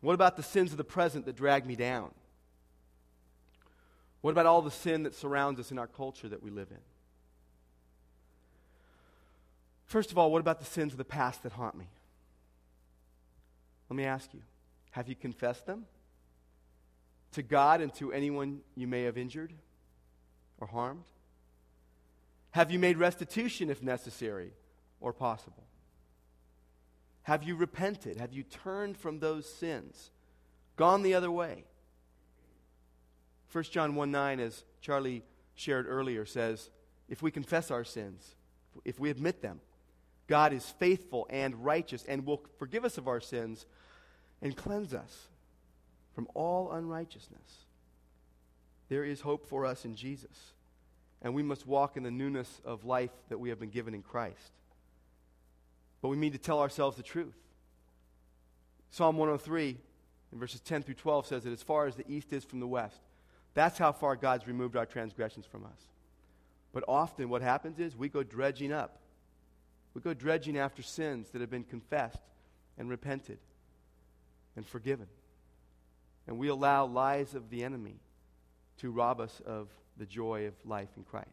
What 0.00 0.14
about 0.14 0.36
the 0.36 0.42
sins 0.42 0.72
of 0.72 0.78
the 0.78 0.84
present 0.84 1.26
that 1.26 1.36
drag 1.36 1.64
me 1.64 1.76
down? 1.76 2.10
What 4.20 4.32
about 4.32 4.46
all 4.46 4.62
the 4.62 4.70
sin 4.70 5.04
that 5.04 5.14
surrounds 5.14 5.60
us 5.60 5.70
in 5.70 5.78
our 5.78 5.86
culture 5.86 6.28
that 6.28 6.42
we 6.42 6.50
live 6.50 6.68
in? 6.70 6.78
First 9.84 10.10
of 10.10 10.18
all, 10.18 10.30
what 10.30 10.40
about 10.40 10.58
the 10.58 10.66
sins 10.66 10.92
of 10.92 10.98
the 10.98 11.04
past 11.04 11.44
that 11.44 11.52
haunt 11.52 11.76
me? 11.76 11.86
Let 13.88 13.96
me 13.96 14.04
ask 14.04 14.34
you 14.34 14.42
have 14.90 15.08
you 15.08 15.14
confessed 15.14 15.66
them 15.66 15.86
to 17.32 17.42
God 17.42 17.80
and 17.80 17.94
to 17.94 18.12
anyone 18.12 18.60
you 18.74 18.86
may 18.86 19.04
have 19.04 19.16
injured 19.16 19.52
or 20.60 20.66
harmed? 20.66 21.04
Have 22.52 22.70
you 22.70 22.78
made 22.78 22.96
restitution 22.96 23.70
if 23.70 23.82
necessary 23.82 24.52
or 25.00 25.12
possible? 25.12 25.64
Have 27.22 27.42
you 27.42 27.56
repented? 27.56 28.16
Have 28.16 28.32
you 28.32 28.42
turned 28.42 28.96
from 28.96 29.20
those 29.20 29.46
sins? 29.46 30.10
Gone 30.76 31.02
the 31.02 31.14
other 31.14 31.30
way? 31.30 31.64
1 33.52 33.64
John 33.64 33.94
1 33.94 34.10
9, 34.10 34.40
as 34.40 34.64
Charlie 34.80 35.22
shared 35.54 35.86
earlier, 35.88 36.24
says, 36.24 36.70
If 37.08 37.22
we 37.22 37.30
confess 37.30 37.70
our 37.70 37.84
sins, 37.84 38.34
if 38.84 38.98
we 38.98 39.10
admit 39.10 39.42
them, 39.42 39.60
God 40.26 40.52
is 40.52 40.64
faithful 40.78 41.26
and 41.30 41.64
righteous 41.64 42.04
and 42.04 42.24
will 42.24 42.42
forgive 42.58 42.84
us 42.84 42.98
of 42.98 43.08
our 43.08 43.20
sins 43.20 43.66
and 44.42 44.56
cleanse 44.56 44.94
us 44.94 45.28
from 46.14 46.28
all 46.34 46.72
unrighteousness. 46.72 47.66
There 48.88 49.04
is 49.04 49.20
hope 49.20 49.46
for 49.46 49.66
us 49.66 49.84
in 49.84 49.94
Jesus, 49.94 50.54
and 51.20 51.34
we 51.34 51.42
must 51.42 51.66
walk 51.66 51.96
in 51.96 52.02
the 52.02 52.10
newness 52.10 52.60
of 52.64 52.84
life 52.84 53.10
that 53.28 53.38
we 53.38 53.50
have 53.50 53.60
been 53.60 53.70
given 53.70 53.94
in 53.94 54.02
Christ. 54.02 54.52
But 56.00 56.08
we 56.08 56.16
need 56.16 56.32
to 56.32 56.38
tell 56.38 56.60
ourselves 56.60 56.96
the 56.96 57.02
truth. 57.02 57.36
Psalm 58.90 59.16
103, 59.16 59.76
in 60.32 60.38
verses 60.38 60.60
10 60.60 60.82
through 60.82 60.94
12, 60.94 61.26
says 61.26 61.44
that 61.44 61.52
as 61.52 61.62
far 61.62 61.86
as 61.86 61.96
the 61.96 62.10
east 62.10 62.32
is 62.32 62.44
from 62.44 62.60
the 62.60 62.66
west, 62.66 63.00
that's 63.54 63.78
how 63.78 63.92
far 63.92 64.16
God's 64.16 64.46
removed 64.46 64.76
our 64.76 64.86
transgressions 64.86 65.44
from 65.44 65.64
us. 65.64 65.88
But 66.72 66.84
often 66.86 67.28
what 67.28 67.42
happens 67.42 67.78
is 67.78 67.96
we 67.96 68.08
go 68.08 68.22
dredging 68.22 68.72
up. 68.72 69.00
We 69.94 70.00
go 70.00 70.14
dredging 70.14 70.56
after 70.56 70.82
sins 70.82 71.30
that 71.30 71.40
have 71.40 71.50
been 71.50 71.64
confessed 71.64 72.22
and 72.78 72.88
repented 72.88 73.38
and 74.54 74.66
forgiven. 74.66 75.08
And 76.26 76.38
we 76.38 76.48
allow 76.48 76.86
lies 76.86 77.34
of 77.34 77.50
the 77.50 77.64
enemy 77.64 77.96
to 78.78 78.90
rob 78.90 79.20
us 79.20 79.40
of 79.46 79.68
the 79.96 80.06
joy 80.06 80.46
of 80.46 80.54
life 80.64 80.88
in 80.96 81.04
Christ. 81.04 81.28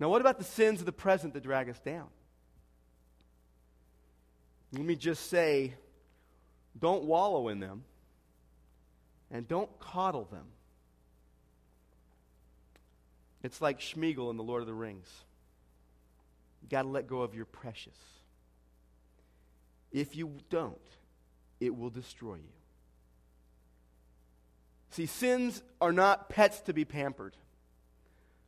Now, 0.00 0.08
what 0.08 0.20
about 0.20 0.38
the 0.38 0.44
sins 0.44 0.80
of 0.80 0.86
the 0.86 0.92
present 0.92 1.34
that 1.34 1.42
drag 1.42 1.68
us 1.68 1.78
down? 1.80 2.08
Let 4.72 4.84
me 4.84 4.96
just 4.96 5.28
say 5.28 5.74
don't 6.78 7.04
wallow 7.04 7.48
in 7.48 7.58
them 7.58 7.84
and 9.30 9.46
don't 9.48 9.70
coddle 9.80 10.28
them. 10.30 10.46
It's 13.42 13.60
like 13.60 13.80
Smeagol 13.80 14.30
in 14.30 14.36
The 14.36 14.42
Lord 14.42 14.62
of 14.62 14.66
the 14.66 14.74
Rings. 14.74 15.08
You 16.62 16.68
got 16.68 16.82
to 16.82 16.88
let 16.88 17.06
go 17.06 17.22
of 17.22 17.34
your 17.34 17.44
precious. 17.44 17.96
If 19.92 20.16
you 20.16 20.32
don't, 20.50 20.76
it 21.60 21.74
will 21.74 21.90
destroy 21.90 22.34
you. 22.34 22.57
See, 24.90 25.06
sins 25.06 25.62
are 25.80 25.92
not 25.92 26.28
pets 26.28 26.60
to 26.62 26.72
be 26.72 26.84
pampered, 26.84 27.36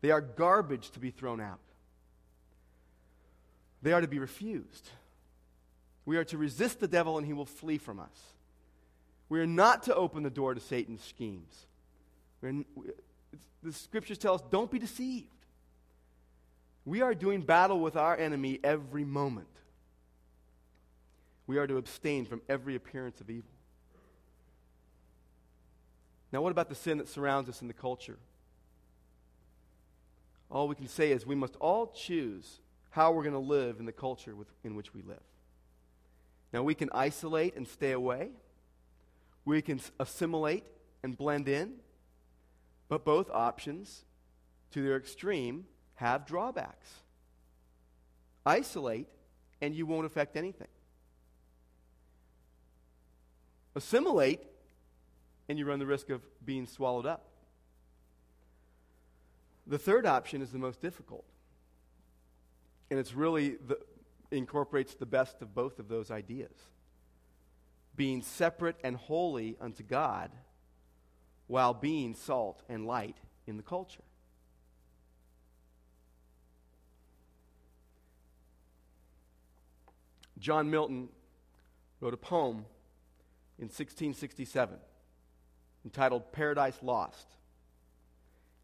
they 0.00 0.10
are 0.10 0.20
garbage 0.20 0.90
to 0.90 1.00
be 1.00 1.10
thrown 1.10 1.40
out. 1.40 1.60
They 3.82 3.92
are 3.92 4.00
to 4.00 4.08
be 4.08 4.18
refused. 4.18 4.90
We 6.04 6.18
are 6.18 6.24
to 6.24 6.36
resist 6.36 6.80
the 6.80 6.88
devil 6.88 7.16
and 7.16 7.26
he 7.26 7.32
will 7.32 7.46
flee 7.46 7.78
from 7.78 7.98
us. 7.98 8.34
We 9.30 9.40
are 9.40 9.46
not 9.46 9.84
to 9.84 9.94
open 9.94 10.22
the 10.22 10.30
door 10.30 10.52
to 10.52 10.60
Satan's 10.60 11.02
schemes. 11.02 11.66
the 12.42 13.72
scriptures 13.72 14.18
tell 14.18 14.34
us 14.34 14.42
don't 14.50 14.70
be 14.70 14.78
deceived. 14.78 15.28
We 16.84 17.00
are 17.00 17.14
doing 17.14 17.40
battle 17.40 17.80
with 17.80 17.96
our 17.96 18.16
enemy 18.16 18.58
every 18.62 19.04
moment 19.04 19.48
we 21.50 21.58
are 21.58 21.66
to 21.66 21.78
abstain 21.78 22.26
from 22.26 22.40
every 22.48 22.76
appearance 22.76 23.20
of 23.20 23.28
evil. 23.28 23.50
Now, 26.32 26.40
what 26.42 26.52
about 26.52 26.68
the 26.68 26.74
sin 26.74 26.98
that 26.98 27.08
surrounds 27.08 27.48
us 27.48 27.60
in 27.60 27.68
the 27.68 27.74
culture? 27.74 28.18
All 30.50 30.68
we 30.68 30.74
can 30.74 30.88
say 30.88 31.12
is 31.12 31.26
we 31.26 31.34
must 31.34 31.56
all 31.56 31.88
choose 31.88 32.60
how 32.90 33.12
we're 33.12 33.22
going 33.22 33.32
to 33.32 33.38
live 33.38 33.78
in 33.78 33.86
the 33.86 33.92
culture 33.92 34.34
with, 34.34 34.48
in 34.64 34.74
which 34.74 34.94
we 34.94 35.02
live. 35.02 35.22
Now, 36.52 36.62
we 36.62 36.74
can 36.74 36.90
isolate 36.92 37.56
and 37.56 37.66
stay 37.66 37.92
away, 37.92 38.30
we 39.44 39.62
can 39.62 39.80
assimilate 39.98 40.64
and 41.02 41.16
blend 41.16 41.48
in, 41.48 41.74
but 42.88 43.04
both 43.04 43.30
options, 43.30 44.04
to 44.72 44.82
their 44.82 44.96
extreme, 44.96 45.66
have 45.94 46.26
drawbacks. 46.26 46.90
Isolate, 48.44 49.08
and 49.60 49.74
you 49.74 49.86
won't 49.86 50.06
affect 50.06 50.36
anything 50.36 50.68
assimilate, 53.74 54.40
and 55.50 55.58
you 55.58 55.64
run 55.64 55.80
the 55.80 55.86
risk 55.86 56.10
of 56.10 56.22
being 56.46 56.64
swallowed 56.64 57.06
up. 57.06 57.26
The 59.66 59.78
third 59.78 60.06
option 60.06 60.42
is 60.42 60.52
the 60.52 60.60
most 60.60 60.80
difficult. 60.80 61.24
And 62.88 63.00
it's 63.00 63.14
really 63.14 63.56
the, 63.66 63.76
incorporates 64.30 64.94
the 64.94 65.06
best 65.06 65.42
of 65.42 65.52
both 65.52 65.80
of 65.80 65.88
those 65.88 66.12
ideas. 66.12 66.52
Being 67.96 68.22
separate 68.22 68.76
and 68.84 68.94
holy 68.94 69.56
unto 69.60 69.82
God 69.82 70.30
while 71.48 71.74
being 71.74 72.14
salt 72.14 72.62
and 72.68 72.86
light 72.86 73.16
in 73.48 73.56
the 73.56 73.64
culture. 73.64 74.04
John 80.38 80.70
Milton 80.70 81.08
wrote 82.00 82.14
a 82.14 82.16
poem 82.16 82.66
in 83.58 83.66
1667 83.66 84.78
entitled 85.84 86.32
Paradise 86.32 86.78
Lost. 86.82 87.26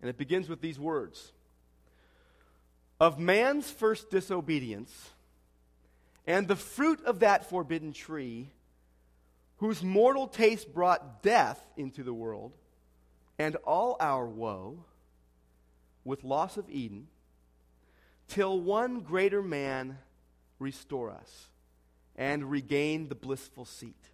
And 0.00 0.10
it 0.10 0.18
begins 0.18 0.48
with 0.48 0.60
these 0.60 0.78
words 0.78 1.32
Of 3.00 3.18
man's 3.18 3.70
first 3.70 4.10
disobedience 4.10 5.10
and 6.26 6.48
the 6.48 6.56
fruit 6.56 7.04
of 7.04 7.20
that 7.20 7.48
forbidden 7.48 7.92
tree, 7.92 8.50
whose 9.58 9.82
mortal 9.82 10.26
taste 10.26 10.74
brought 10.74 11.22
death 11.22 11.64
into 11.76 12.02
the 12.02 12.12
world, 12.12 12.52
and 13.38 13.56
all 13.56 13.96
our 14.00 14.26
woe 14.26 14.84
with 16.04 16.24
loss 16.24 16.56
of 16.56 16.68
Eden, 16.68 17.06
till 18.28 18.60
one 18.60 19.00
greater 19.00 19.42
man 19.42 19.98
restore 20.58 21.10
us 21.10 21.50
and 22.16 22.50
regain 22.50 23.08
the 23.08 23.14
blissful 23.14 23.64
seat. 23.64 24.10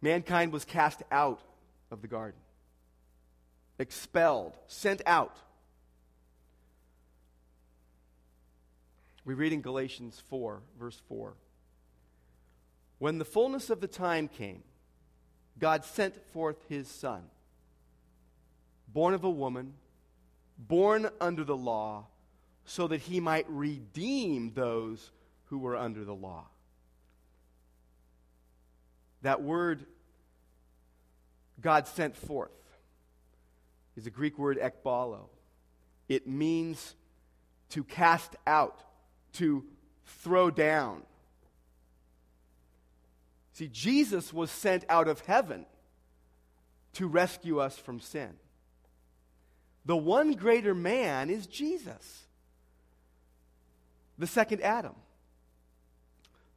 Mankind 0.00 0.52
was 0.52 0.64
cast 0.64 1.02
out 1.10 1.40
of 1.90 2.02
the 2.02 2.08
garden, 2.08 2.40
expelled, 3.78 4.56
sent 4.66 5.02
out. 5.06 5.36
We 9.24 9.34
read 9.34 9.52
in 9.52 9.60
Galatians 9.60 10.22
4, 10.28 10.62
verse 10.78 11.00
4. 11.08 11.34
When 12.98 13.18
the 13.18 13.24
fullness 13.24 13.70
of 13.70 13.80
the 13.80 13.88
time 13.88 14.28
came, 14.28 14.62
God 15.58 15.84
sent 15.84 16.14
forth 16.32 16.56
his 16.68 16.88
Son, 16.88 17.22
born 18.88 19.14
of 19.14 19.24
a 19.24 19.30
woman, 19.30 19.74
born 20.58 21.08
under 21.20 21.44
the 21.44 21.56
law, 21.56 22.06
so 22.64 22.86
that 22.88 23.02
he 23.02 23.20
might 23.20 23.48
redeem 23.48 24.52
those 24.54 25.10
who 25.46 25.58
were 25.58 25.76
under 25.76 26.04
the 26.04 26.14
law. 26.14 26.46
That 29.26 29.42
word 29.42 29.84
God 31.60 31.88
sent 31.88 32.16
forth 32.16 32.52
is 33.96 34.06
a 34.06 34.10
Greek 34.10 34.38
word 34.38 34.56
ekbalo. 34.56 35.24
It 36.08 36.28
means 36.28 36.94
to 37.70 37.82
cast 37.82 38.36
out, 38.46 38.84
to 39.32 39.64
throw 40.22 40.48
down, 40.48 41.02
See, 43.52 43.66
Jesus 43.66 44.32
was 44.32 44.52
sent 44.52 44.84
out 44.88 45.08
of 45.08 45.20
heaven 45.20 45.66
to 46.92 47.08
rescue 47.08 47.58
us 47.58 47.76
from 47.76 47.98
sin. 47.98 48.34
The 49.86 49.96
one 49.96 50.34
greater 50.34 50.72
man 50.72 51.30
is 51.30 51.48
Jesus, 51.48 52.26
the 54.18 54.28
second 54.28 54.60
Adam. 54.60 54.94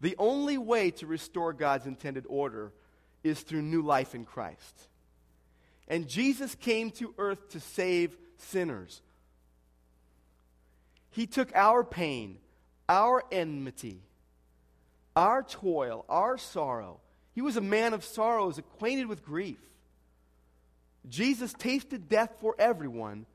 The 0.01 0.15
only 0.17 0.57
way 0.57 0.91
to 0.91 1.07
restore 1.07 1.53
God's 1.53 1.85
intended 1.85 2.25
order 2.29 2.71
is 3.23 3.41
through 3.41 3.62
new 3.62 3.81
life 3.81 4.15
in 4.15 4.25
Christ. 4.25 4.88
And 5.88 6.07
Jesus 6.07 6.55
came 6.55 6.91
to 6.91 7.13
earth 7.17 7.49
to 7.49 7.59
save 7.59 8.15
sinners. 8.38 9.01
He 11.12 11.27
took 11.27 11.53
our 11.55 11.83
pain, 11.83 12.38
our 12.88 13.23
enmity, 13.31 14.01
our 15.15 15.43
toil, 15.43 16.05
our 16.07 16.38
sorrow. 16.38 16.99
He 17.33 17.41
was 17.41 17.57
a 17.57 17.62
man 17.62 17.93
of 17.93 18.05
sorrows, 18.05 18.57
acquainted 18.57 19.07
with 19.07 19.25
grief. 19.25 19.59
Jesus 21.09 21.53
tasted 21.53 22.07
death 22.07 22.35
for 22.39 22.55
everyone 22.59 23.25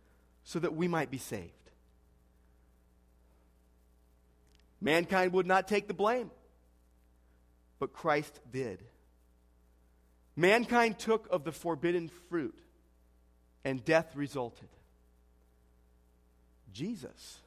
so 0.45 0.59
that 0.59 0.77
we 0.77 0.89
might 0.89 1.11
be 1.11 1.19
saved. 1.19 1.51
Mankind 4.81 5.33
would 5.33 5.47
not 5.47 5.67
take 5.67 5.89
the 5.89 5.95
blame, 5.95 6.31
but 7.79 7.93
Christ 7.93 8.41
did. 8.53 8.83
Mankind 10.37 10.99
took 10.99 11.29
of 11.31 11.45
the 11.45 11.53
forbidden 11.53 12.11
fruit, 12.29 12.59
and 13.65 13.85
death 13.85 14.17
resulted. 14.17 14.69
Jesus 16.73 17.39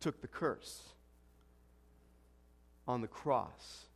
took 0.00 0.20
the 0.20 0.28
curse 0.28 0.82
on 2.86 3.00
the 3.00 3.08
cross, 3.08 3.86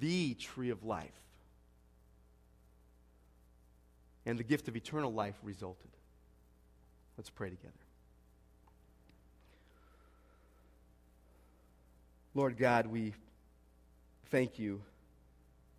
the 0.00 0.34
tree 0.34 0.70
of 0.70 0.84
life, 0.84 1.10
and 4.24 4.38
the 4.38 4.44
gift 4.44 4.68
of 4.68 4.76
eternal 4.76 5.12
life 5.12 5.36
resulted. 5.42 5.90
Let's 7.16 7.30
pray 7.30 7.50
together. 7.50 7.72
Lord 12.34 12.56
God, 12.56 12.86
we 12.86 13.14
thank 14.30 14.58
you 14.58 14.82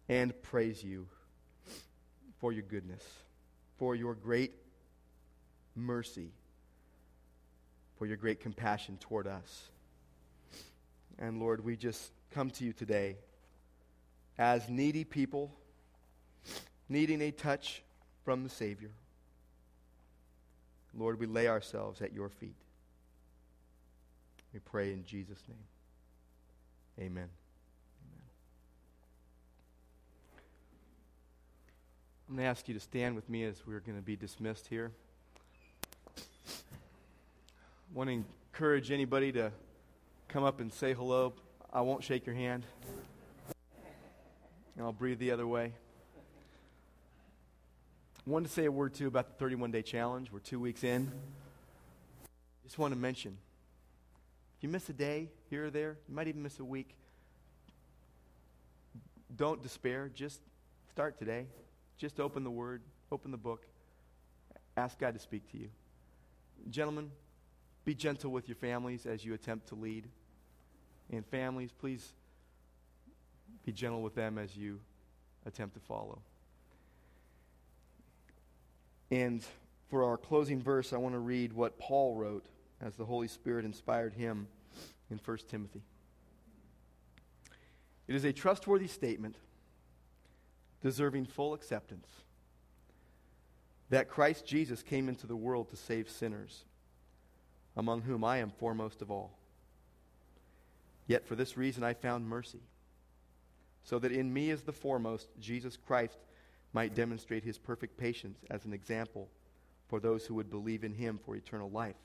and 0.10 0.40
praise 0.44 0.84
you 0.84 1.08
for 2.40 2.52
your 2.52 2.64
goodness, 2.64 3.04
for 3.78 3.96
your 3.96 4.14
great 4.14 4.54
mercy, 5.76 6.32
for 7.98 8.06
your 8.06 8.18
great 8.18 8.40
compassion 8.40 8.98
toward 9.00 9.28
us. 9.28 9.70
And 11.18 11.40
Lord, 11.40 11.64
we 11.64 11.76
just 11.76 12.12
come 12.32 12.50
to 12.52 12.64
you 12.66 12.74
today 12.74 13.18
as 14.38 14.68
needy 14.70 15.04
people, 15.04 15.52
needing 16.90 17.22
a 17.22 17.32
touch 17.32 17.84
from 18.26 18.44
the 18.44 18.50
Savior. 18.50 18.92
Lord, 20.98 21.20
we 21.20 21.26
lay 21.26 21.48
ourselves 21.48 22.02
at 22.02 22.14
your 22.14 22.30
feet. 22.30 22.56
We 24.54 24.60
pray 24.60 24.92
in 24.92 25.06
Jesus' 25.06 25.42
name. 25.48 27.06
Amen. 27.08 27.30
I'm 32.32 32.38
going 32.38 32.46
to 32.46 32.50
ask 32.50 32.70
you 32.70 32.74
to 32.76 32.80
stand 32.80 33.14
with 33.18 33.28
me 33.28 33.44
as 33.44 33.68
we're 33.68 33.82
going 33.82 33.98
to 33.98 34.02
be 34.02 34.16
dismissed 34.16 34.68
here. 34.70 34.94
I 36.18 36.22
want 37.94 38.08
to 38.08 38.24
encourage 38.54 38.90
anybody 38.90 39.34
to 39.34 39.52
come 40.30 40.46
up 40.46 40.62
and 40.62 40.72
say 40.72 40.94
hello. 40.94 41.34
I 41.74 41.82
won't 41.82 42.06
shake 42.06 42.26
your 42.26 42.36
hand, 42.36 42.64
and 44.78 44.86
I'll 44.86 44.94
breathe 44.94 45.20
the 45.20 45.32
other 45.32 45.46
way. 45.46 45.74
I 48.26 48.30
wanted 48.30 48.48
to 48.48 48.54
say 48.54 48.64
a 48.64 48.72
word 48.72 48.94
too 48.94 49.08
about 49.08 49.28
the 49.28 49.34
31 49.34 49.72
day 49.72 49.82
challenge. 49.82 50.32
We're 50.32 50.40
two 50.40 50.62
weeks 50.62 50.86
in. 50.86 51.12
Just 52.64 52.80
want 52.80 52.94
to 52.94 52.98
mention 52.98 53.38
if 54.58 54.64
you 54.64 54.70
miss 54.70 54.88
a 54.88 54.94
day 54.94 55.28
here 55.50 55.66
or 55.66 55.70
there, 55.70 55.98
you 56.08 56.16
might 56.16 56.30
even 56.30 56.44
miss 56.44 56.60
a 56.60 56.64
week. 56.64 56.96
Don't 59.36 59.62
despair. 59.62 60.10
Just 60.16 60.40
start 60.94 61.20
today. 61.20 61.48
Just 62.02 62.20
open 62.20 62.44
the 62.44 62.50
Word, 62.50 62.82
open 63.12 63.30
the 63.30 63.38
book, 63.38 63.68
ask 64.76 64.98
God 64.98 65.14
to 65.14 65.20
speak 65.20 65.52
to 65.52 65.58
you. 65.60 65.70
Gentlemen, 66.72 67.12
be 67.86 67.94
gentle 67.94 68.32
with 68.32 68.50
your 68.50 68.56
families 68.56 69.06
as 69.06 69.24
you 69.24 69.36
attempt 69.36 69.68
to 69.68 69.76
lead. 69.76 70.08
And 71.12 71.24
families, 71.28 71.70
please 71.72 72.14
be 73.64 73.72
gentle 73.72 74.02
with 74.02 74.16
them 74.16 74.40
as 74.40 74.58
you 74.58 74.80
attempt 75.46 75.76
to 75.76 75.80
follow. 75.80 76.18
And 79.12 79.46
for 79.88 80.04
our 80.04 80.18
closing 80.18 80.60
verse, 80.60 80.94
I 80.94 80.98
want 80.98 81.14
to 81.14 81.20
read 81.20 81.54
what 81.54 81.78
Paul 81.78 82.16
wrote 82.16 82.48
as 82.82 82.96
the 82.96 83.06
Holy 83.06 83.28
Spirit 83.28 83.64
inspired 83.64 84.14
him 84.14 84.48
in 85.12 85.20
1 85.24 85.38
Timothy. 85.48 85.84
It 88.08 88.16
is 88.16 88.24
a 88.24 88.34
trustworthy 88.34 88.88
statement 88.88 89.36
deserving 90.82 91.26
full 91.26 91.54
acceptance. 91.54 92.08
That 93.90 94.10
Christ 94.10 94.46
Jesus 94.46 94.82
came 94.82 95.10
into 95.10 95.28
the 95.28 95.36
world 95.36 95.70
to 95.70 95.76
save 95.76 96.10
sinners, 96.10 96.64
among 97.76 98.02
whom 98.02 98.24
I 98.24 98.38
am 98.38 98.52
foremost 98.52 99.02
of 99.02 99.12
all. 99.12 99.38
Yet 101.08 101.26
for 101.28 101.36
this 101.36 101.58
reason 101.58 101.84
I 101.84 101.94
found 101.94 102.28
mercy, 102.28 102.62
so 103.84 104.00
that 104.00 104.12
in 104.12 104.32
me 104.32 104.50
as 104.52 104.62
the 104.62 104.72
foremost, 104.72 105.28
Jesus 105.40 105.78
Christ 105.78 106.18
might 106.74 106.96
demonstrate 106.96 107.44
his 107.44 107.58
perfect 107.58 107.98
patience 107.98 108.40
as 108.50 108.66
an 108.66 108.74
example 108.74 109.28
for 109.90 110.00
those 110.00 110.26
who 110.26 110.36
would 110.36 110.50
believe 110.50 110.84
in 110.84 110.94
him 110.94 111.20
for 111.26 111.36
eternal 111.36 111.70
life. 111.70 111.96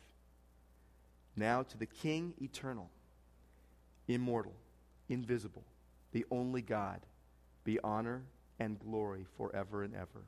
Now 1.37 1.63
to 1.63 1.79
the 1.79 1.87
King 1.87 2.35
eternal, 2.41 2.91
immortal, 4.09 4.55
invisible, 5.09 5.65
the 6.13 6.25
only 6.31 6.63
God, 6.63 7.01
be 7.63 7.79
honor 7.85 8.23
and 8.59 8.79
glory 8.79 9.27
forever 9.37 9.83
and 9.83 9.95
ever. 9.95 10.25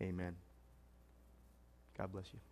Amen. 0.00 0.36
God 1.96 2.12
bless 2.12 2.32
you. 2.32 2.49